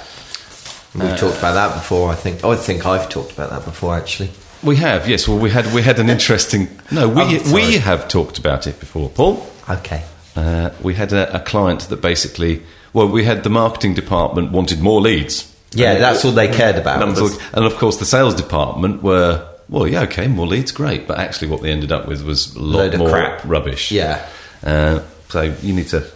[0.95, 2.11] We've talked about that before.
[2.11, 2.43] I think.
[2.43, 3.95] I think I've talked about that before.
[3.95, 4.31] Actually.
[4.63, 5.29] We have, yes.
[5.29, 6.69] Well, we had we had an interesting.
[6.91, 9.47] No, we I'm we have talked about it before, Paul.
[9.69, 10.03] Okay.
[10.35, 12.63] Uh, we had a, a client that basically,
[12.95, 15.55] well, we had the marketing department wanted more leads.
[15.73, 17.03] Yeah, that's all they cared about.
[17.03, 21.49] and of course the sales department were well, yeah, okay, more leads, great, but actually,
[21.49, 23.45] what they ended up with was a lot Load of more crap.
[23.45, 23.91] rubbish.
[23.93, 24.27] Yeah.
[24.63, 26.07] Uh, so you need to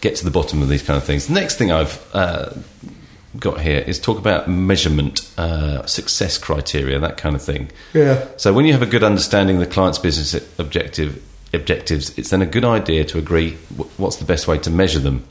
[0.00, 1.26] get to the bottom of these kind of things.
[1.26, 2.50] The next thing I've uh,
[3.38, 7.70] got here is talk about measurement, uh, success criteria, that kind of thing.
[7.92, 8.26] Yeah.
[8.36, 11.22] So when you have a good understanding of the client's business objective
[11.52, 14.98] objectives, it's then a good idea to agree wh- what's the best way to measure
[15.00, 15.24] them.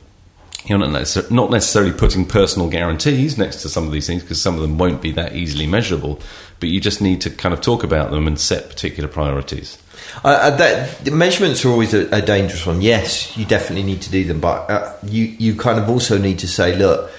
[0.66, 4.42] You're not, necessar- not necessarily putting personal guarantees next to some of these things because
[4.42, 6.22] some of them won't be that easily measurable,
[6.60, 9.78] but you just need to kind of talk about them and set particular priorities.
[10.24, 12.82] Uh, that, the measurements are always a, a dangerous one.
[12.82, 16.40] Yes, you definitely need to do them, but uh, you you kind of also need
[16.40, 17.12] to say, look,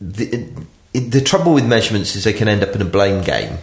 [0.00, 0.48] the,
[0.92, 3.58] the trouble with measurements is they can end up in a blame game.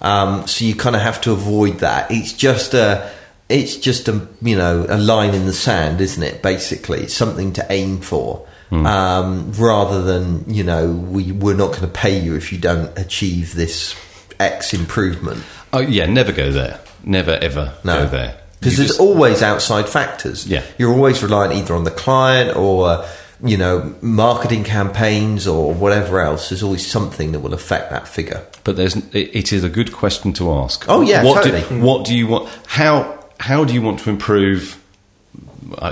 [0.00, 2.10] Um, so you kind of have to avoid that.
[2.10, 3.10] It's just a
[3.48, 6.42] it's just a you know a line in the sand, isn't it?
[6.42, 8.46] Basically, it's something to aim for.
[8.72, 12.96] Um, rather than you know we we're not going to pay you if you don't
[12.98, 13.94] achieve this
[14.40, 15.42] X improvement.
[15.72, 16.80] Oh yeah, never go there.
[17.04, 18.02] Never ever No.
[18.04, 18.40] go there.
[18.58, 20.46] Because there's just- always outside factors.
[20.48, 20.62] Yeah.
[20.78, 23.04] You're always reliant either on the client or,
[23.44, 26.48] you know, marketing campaigns or whatever else.
[26.48, 28.44] There's always something that will affect that figure.
[28.64, 30.84] but there's it, it is a good question to ask.
[30.88, 31.62] Oh, yeah, what totally.
[31.68, 32.48] Do, what do you want?
[32.66, 34.82] How how do you want to improve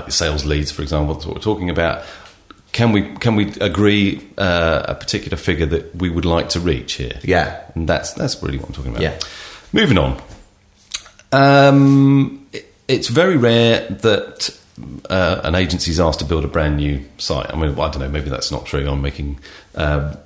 [0.09, 1.13] sales leads, for example?
[1.13, 2.03] That's what we're talking about.
[2.71, 6.93] Can we can we agree uh, a particular figure that we would like to reach
[6.93, 7.19] here?
[7.23, 7.61] Yeah.
[7.73, 9.01] and that's that's really what I'm talking about.
[9.01, 9.17] Yeah.
[9.71, 10.21] Moving on.
[11.31, 14.49] Um, it- it's very rare that
[15.09, 17.51] uh, an agency's asked to build a brand new site.
[17.51, 18.09] I mean, I don't know.
[18.09, 18.87] Maybe that's not true.
[18.87, 19.39] I'm making.
[19.73, 20.17] Um,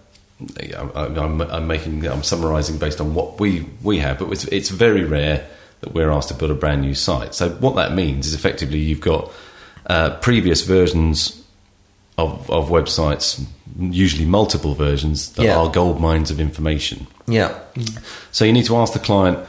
[0.61, 2.05] yeah, I- I'm, I'm making.
[2.05, 5.47] I'm summarising based on what we we have, but it's, it's very rare
[5.81, 7.33] that we're asked to build a brand new site.
[7.33, 9.31] So what that means is effectively you've got
[9.87, 11.41] uh, previous versions
[12.17, 13.43] of, of websites,
[13.79, 15.57] usually multiple versions that Yeah.
[15.57, 17.07] are gold mines of information.
[17.27, 17.57] Yeah.
[18.31, 19.39] So you need to ask the client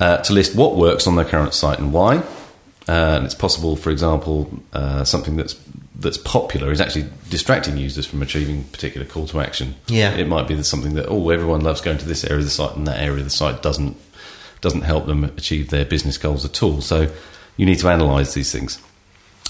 [0.00, 2.18] uh, to list what works on their current site and why.
[2.86, 5.56] Uh, and it's possible, for example, uh, something that's
[5.96, 9.74] that's popular is actually distracting users from achieving particular call to action.
[9.86, 10.12] Yeah.
[10.14, 12.50] it might be that something that oh everyone loves going to this area of the
[12.50, 13.96] site and that area of the site doesn't
[14.64, 16.80] doesn't help them achieve their business goals at all.
[16.80, 17.12] So
[17.56, 18.80] you need to analyse these things.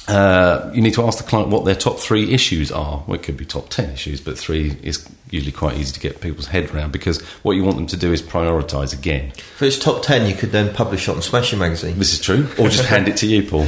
[0.07, 3.03] Uh, you need to ask the client what their top three issues are.
[3.07, 6.21] Well, it could be top 10 issues, but three is usually quite easy to get
[6.21, 9.29] people's head around because what you want them to do is prioritise again.
[9.37, 11.99] If it's top 10, you could then publish it on Smashing Magazine.
[11.99, 13.63] This is true, or just hand it to you, Paul.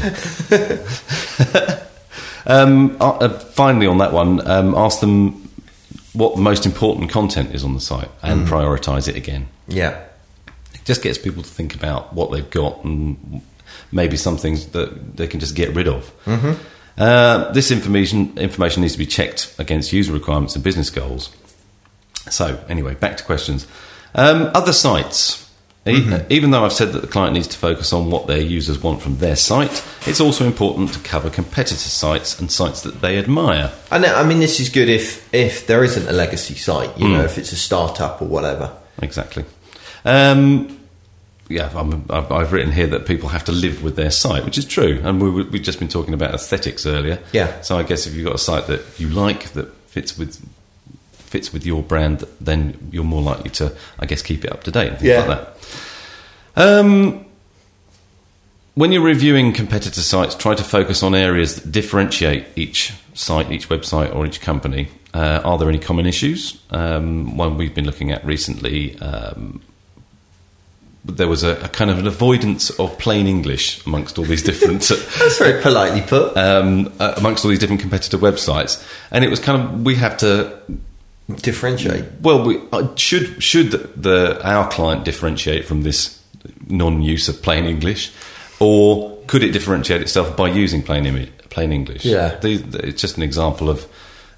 [2.47, 5.49] um, uh, uh, finally, on that one, um, ask them
[6.13, 9.49] what the most important content is on the site and prioritise it again.
[9.69, 10.03] Yeah.
[10.87, 13.43] Just gets people to think about what they've got and
[13.93, 16.11] maybe some things that they can just get rid of.
[16.25, 16.53] Mm-hmm.
[16.99, 21.31] Uh, this information information needs to be checked against user requirements and business goals.
[22.31, 23.67] So, anyway, back to questions.
[24.15, 25.43] Um, other sites.
[25.89, 28.83] E- Even though I've said that the client needs to focus on what their users
[28.83, 33.19] want from their site, it's also important to cover competitor sites and sites that they
[33.19, 33.71] admire.
[33.93, 37.07] I know, I mean, this is good if, if there isn't a legacy site, you
[37.07, 38.77] know, if it's a startup or whatever.
[39.01, 39.45] Exactly.
[40.05, 40.76] Um,
[41.49, 44.59] yeah, I'm, I've, I've written here that people have to live with their site, which
[44.59, 45.01] is true.
[45.05, 47.21] And we, we've just been talking about aesthetics earlier.
[47.33, 47.61] Yeah.
[47.63, 50.45] So I guess if you've got a site that you like that fits with
[51.15, 54.71] fits with your brand, then you're more likely to, I guess, keep it up to
[54.71, 55.25] date and things Yeah.
[55.25, 55.39] like
[56.55, 56.79] that.
[56.81, 57.25] Um,
[58.75, 63.69] when you're reviewing competitor sites, try to focus on areas that differentiate each site, each
[63.69, 64.89] website, or each company.
[65.15, 66.61] Uh, are there any common issues?
[66.71, 68.99] Um, one we've been looking at recently.
[69.01, 69.63] Um,
[71.07, 74.81] there was a, a kind of an avoidance of plain English amongst all these different
[75.19, 76.37] That's very politely put.
[76.37, 80.17] um, uh, amongst all these different competitor websites, and it was kind of we have
[80.19, 80.59] to
[81.43, 82.05] Differentiate.
[82.23, 86.23] well, we uh, should should the our client differentiate from this
[86.69, 88.13] non-use of plain English,
[88.61, 92.05] or could it differentiate itself by using plain Imi- plain English?
[92.05, 92.37] Yeah.
[92.39, 93.87] The- the- it's just an example of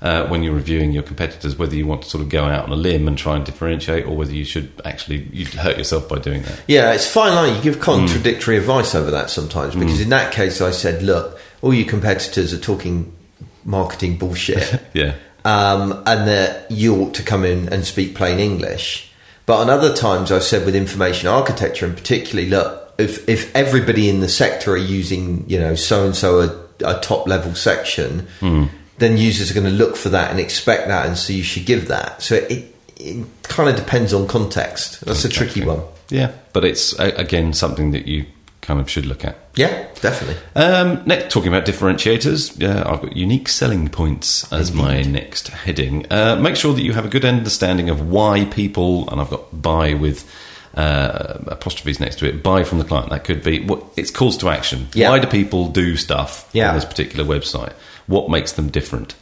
[0.00, 2.72] uh, when you're reviewing your competitors, whether you want to sort of go out on
[2.72, 6.18] a limb and try and differentiate, or whether you should actually you'd hurt yourself by
[6.18, 6.62] doing that.
[6.68, 7.56] Yeah, it's fine line.
[7.56, 11.74] You give contradictory advice over that sometimes because in that case, I said, look, all
[11.74, 13.12] your competitors are talking
[13.64, 14.80] marketing bullshit.
[14.94, 15.14] Yeah.
[15.44, 19.12] um, and that you ought to come in and speak plain English.
[19.46, 24.08] But on other times, I've said with information architecture, and particularly, look, if if everybody
[24.08, 28.26] in the sector are using, you know, so and so a, a top level section,
[28.98, 31.66] then users are going to look for that and expect that, and so you should
[31.66, 32.22] give that.
[32.22, 35.00] So it it kind of depends on context.
[35.04, 35.82] That's a tricky one.
[36.10, 38.26] Yeah, but it's again something that you
[38.60, 39.36] kind of should look at.
[39.54, 40.36] Yeah, definitely.
[40.54, 46.04] Um, next, talking about differentiators, yeah, I've got unique selling points as my next heading.
[46.12, 49.62] Uh, make sure that you have a good understanding of why people, and I've got
[49.62, 50.30] buy with
[50.74, 52.42] uh, apostrophes next to it.
[52.42, 53.10] Buy from the client.
[53.10, 54.88] That could be what it's calls to action.
[54.92, 55.10] Yeah.
[55.10, 56.68] Why do people do stuff Yeah.
[56.68, 57.72] on this particular website?
[58.08, 59.14] What makes them different?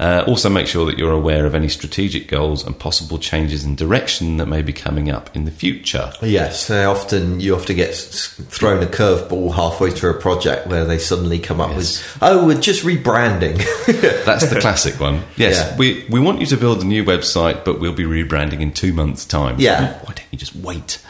[0.00, 3.76] Uh, also, make sure that you're aware of any strategic goals and possible changes in
[3.76, 6.10] direction that may be coming up in the future.
[6.22, 10.98] Yes, they often you often get thrown a curveball halfway through a project where they
[10.98, 11.76] suddenly come up Yes.
[11.78, 13.58] with, "Oh, we're just rebranding."
[14.24, 15.22] That's the classic one.
[15.36, 15.76] Yes, Yeah.
[15.76, 18.92] we, we want you to build a new website, but we'll be rebranding in two
[18.92, 19.56] months' time.
[19.60, 19.92] Yeah.
[20.00, 21.00] Why don't you just wait?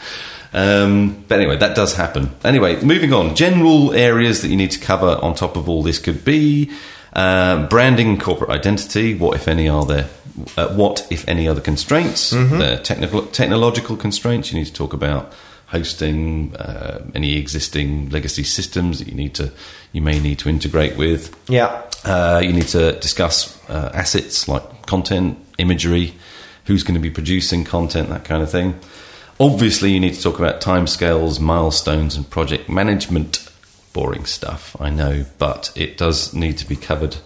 [0.53, 2.29] Um, but anyway, that does happen.
[2.43, 3.35] Anyway, moving on.
[3.35, 6.69] General areas that you need to cover on top of all this could be
[7.13, 9.13] uh, branding corporate identity.
[9.15, 10.09] What, if any, are there?
[10.57, 12.31] Uh, what, if any, other constraints?
[12.31, 14.51] The technical, technological constraints.
[14.51, 15.31] You need to talk about
[15.67, 19.51] hosting, uh, any existing legacy systems that you need to,
[19.91, 21.35] you may need to integrate with.
[21.49, 26.13] yeah, Uh, you need to discuss uh, assets like content, imagery,
[26.65, 28.79] who's going to be producing content, that kind of thing.
[29.39, 33.42] Obviously, you need to talk about timescales, milestones, and project management.
[33.93, 37.17] Boring stuff, I know, but it does need to be covered,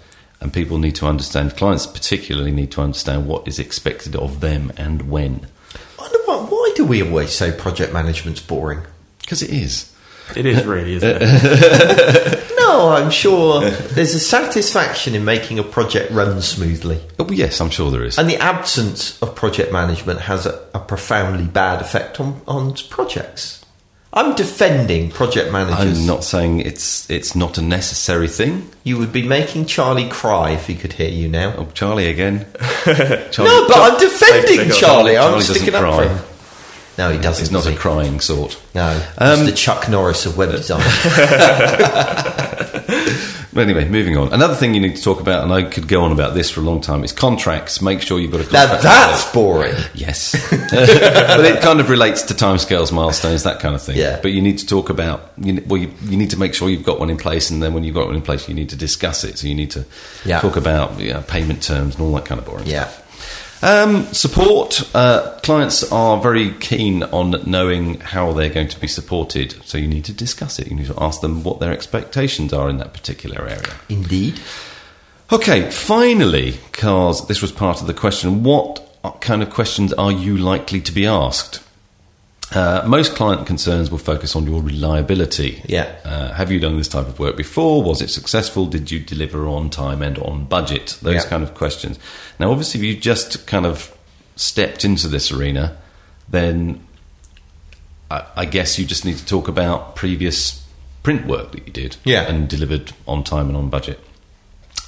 [0.42, 1.56] and people need to understand.
[1.56, 5.48] Clients particularly need to understand what is expected of them and when,
[5.98, 8.82] I wonder why, why do we always say project management's boring?
[9.22, 9.94] because it is.
[10.38, 12.44] It is really, isn't it?
[12.58, 17.70] No, I'm sure there's a satisfaction in making a project run smoothly, Oh, yes, I'm
[17.70, 18.18] sure there is.
[18.20, 23.64] and the absence of project management has a, a profoundly bad effect on on projects.
[24.18, 26.00] I'm defending project managers.
[26.02, 28.70] I'm not saying it's it's not a necessary thing.
[28.84, 31.54] You would be making Charlie cry if he could hear you now.
[31.58, 32.48] Oh, Charlie again.
[32.84, 34.80] Charlie, No, but I'm defending take it off.
[34.80, 35.18] Charlie.
[35.18, 36.08] I'm Charlie doesn't sticking up cry.
[36.08, 36.26] for him.
[36.98, 37.44] No, he doesn't.
[37.44, 38.60] He's not does a crying sort.
[38.74, 40.82] No, Um, he's the Chuck Norris of web design.
[43.58, 44.32] But anyway, moving on.
[44.32, 46.60] Another thing you need to talk about, and I could go on about this for
[46.60, 47.82] a long time, is contracts.
[47.82, 48.84] Make sure you've got a now contract.
[48.84, 49.74] that's boring.
[49.96, 50.34] Yes.
[50.52, 53.98] but it kind of relates to timescales, milestones, that kind of thing.
[53.98, 54.20] Yeah.
[54.22, 56.86] But you need to talk about, you, well, you, you need to make sure you've
[56.86, 58.76] got one in place, and then when you've got one in place, you need to
[58.76, 59.40] discuss it.
[59.40, 59.86] So you need to
[60.24, 60.40] Yeah.
[60.40, 62.84] talk about you know, payment terms and all that kind of boring Yeah.
[62.90, 63.04] stuff.
[63.62, 64.88] Um, support.
[64.94, 69.88] Uh, clients are very keen on knowing how they're going to be supported, so you
[69.88, 70.68] need to discuss it.
[70.68, 73.74] You need to ask them what their expectations are in that particular area.
[73.90, 74.40] Indeed.
[75.32, 78.44] Okay, finally, Cars, this was part of the question.
[78.44, 78.84] What
[79.22, 81.62] kind of questions are you likely to be asked?
[82.54, 85.62] Uh, most client concerns will focus on your reliability.
[85.66, 85.94] Yeah.
[86.06, 87.84] Uh, have you done this type of work before?
[87.84, 88.66] Was it successful?
[88.66, 90.98] Did you deliver on time and on budget?
[91.02, 91.30] Those Yeah.
[91.30, 92.00] kind of questions.
[92.40, 93.94] Now, obviously, if you just kind of
[94.38, 95.76] stepped into this arena,
[96.30, 96.80] then
[98.10, 100.64] I, I guess you just need to talk about previous
[101.04, 102.22] print work that you did Yeah.
[102.30, 104.00] and delivered on time and on budget.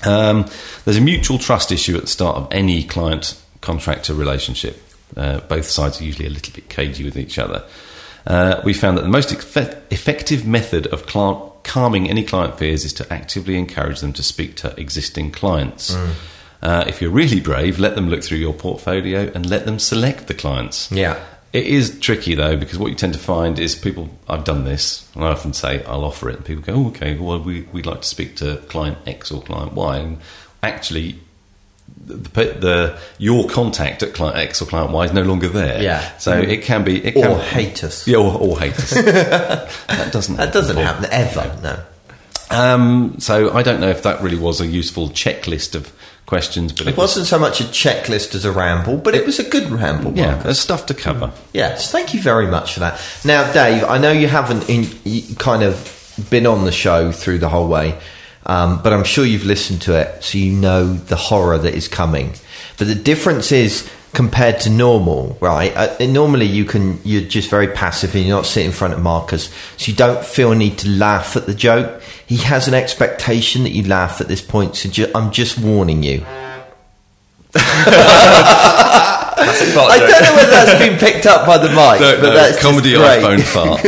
[0.06, 0.46] Um,
[0.86, 4.82] there's a mutual trust issue at the start of any client contractor relationship.
[5.18, 7.64] Uh, both sides are usually a little bit cagey with each other.
[8.28, 12.86] Uh, we found that the most effe- effective method of cl- calming any client fears
[12.86, 15.96] is to actively encourage them to speak to existing clients.
[16.62, 20.28] Uh, if you're really brave, let them look through your portfolio and let them select
[20.28, 20.92] the clients.
[20.92, 21.18] Yeah.
[21.52, 24.10] It is tricky though because what you tend to find is people.
[24.28, 27.18] I've done this, and I often say I'll offer it, and people go, "Oh, okay.
[27.18, 30.20] Well, we, we'd like to speak to client X or client Y." And
[30.62, 31.20] actually,
[32.10, 35.82] the, the, your contact at client X or client Y is no longer there.
[35.82, 36.18] Yeah.
[36.18, 37.06] So it can be.
[37.06, 38.08] It Or can, hate us.
[38.08, 38.90] Yeah, or, or hate us.
[38.92, 40.38] that doesn't.
[40.38, 41.04] That doesn't happen.
[41.06, 41.62] happen ever.
[41.62, 41.84] No.
[42.52, 45.94] Um, so I don't know if that really was a useful checklist of
[46.26, 49.44] questions, but It wasn't so much a checklist as a ramble, but it was a
[49.44, 50.14] good ramble.
[50.16, 50.44] Yeah, Marcus.
[50.44, 51.32] there's stuff to cover.
[51.54, 53.02] Yes, thank you very much for that.
[53.26, 55.96] Now, Dave, I know you haven't in, you kind of
[56.30, 58.00] been on the show through the whole way,
[58.46, 61.88] um, but I'm sure you've listened to it, so you know the horror that is
[61.88, 62.34] coming.
[62.78, 65.72] But the difference is compared to normal, right?
[65.76, 69.02] Uh, normally you can you're just very passive and you're not sitting in front of
[69.02, 72.02] Marcus, so you don't feel need to laugh at the joke.
[72.26, 76.04] He has an expectation that you laugh at this point, so ju- I'm just warning
[76.04, 76.26] you.
[79.42, 82.60] I don't know whether that's been picked up by the mic, Don't but know, that's
[82.62, 83.24] comedy just great.
[83.24, 83.82] iPhone fart.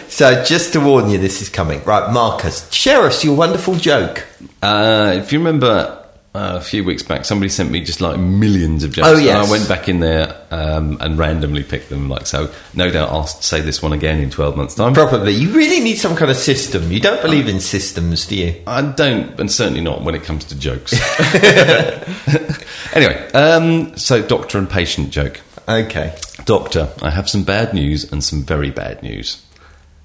[0.10, 1.82] So just to warn you, this is coming.
[1.84, 4.26] Right, Marcus, share us your wonderful joke.
[4.60, 5.99] Uh, if you remember
[6.32, 9.08] uh, a few weeks back, somebody sent me just like millions of jokes.
[9.08, 9.34] Oh, yes.
[9.34, 12.08] And I went back in there um, and randomly picked them.
[12.08, 14.94] Like so, no doubt I'll say this one again in twelve months' time.
[14.94, 15.32] Probably.
[15.32, 16.92] You really need some kind of system.
[16.92, 18.62] You don't believe in systems, do you?
[18.66, 20.92] I don't, and certainly not when it comes to jokes.
[22.94, 25.40] anyway, um, so doctor and patient joke.
[25.68, 26.16] Okay.
[26.44, 29.44] Doctor, I have some bad news and some very bad news.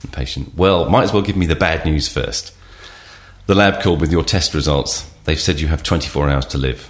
[0.02, 2.52] And patient, well, might as well give me the bad news first.
[3.48, 5.10] The lab called with your test results.
[5.26, 6.90] They've said you have 24 hours to live.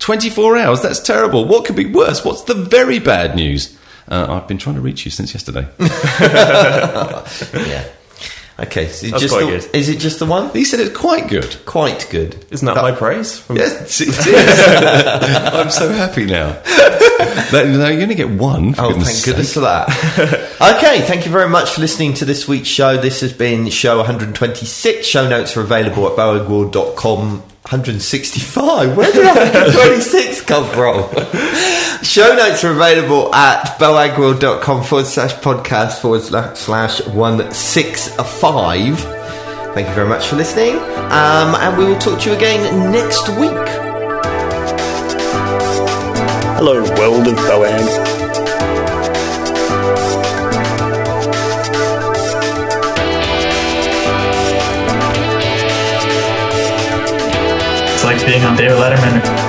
[0.00, 0.82] 24 hours?
[0.82, 1.44] That's terrible.
[1.46, 2.24] What could be worse?
[2.24, 3.78] What's the very bad news?
[4.08, 5.68] Uh, I've been trying to reach you since yesterday.
[7.68, 7.88] Yeah.
[8.58, 8.88] Okay.
[8.88, 9.70] So That's just quite the, good.
[9.74, 10.50] Is it just the one?
[10.50, 11.56] he said it's quite good.
[11.64, 12.44] Quite good.
[12.50, 13.38] Isn't that high praise?
[13.38, 14.18] From Yes, it is.
[15.54, 16.60] I'm so happy now.
[17.52, 18.72] No, you only get one.
[18.74, 19.26] For Oh, goodness thank sake.
[19.26, 19.88] goodness for that.
[20.76, 22.96] okay, thank you very much for listening to this week's show.
[22.96, 25.06] This has been show 126.
[25.06, 27.42] Show notes are available at boagworld.com.
[27.62, 28.96] 165.
[28.96, 31.08] Where did 126 come from?
[32.02, 38.98] Show notes are available at boagworld.com forward slash podcast forward slash, slash 165.
[39.74, 40.76] Thank you very much for listening.
[40.76, 43.91] Um, and we will talk to you again next week.
[46.64, 47.66] Hello, world of Boag.
[57.92, 59.41] It's like being on David Letterman.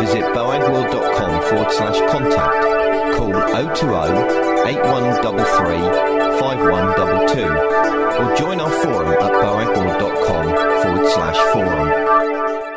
[0.00, 3.16] Visit boagworld.com forward slash contact.
[3.16, 7.84] Call 020 8133 5122
[8.20, 10.46] or join our forum at boagworld.com
[10.82, 12.73] forward slash forum.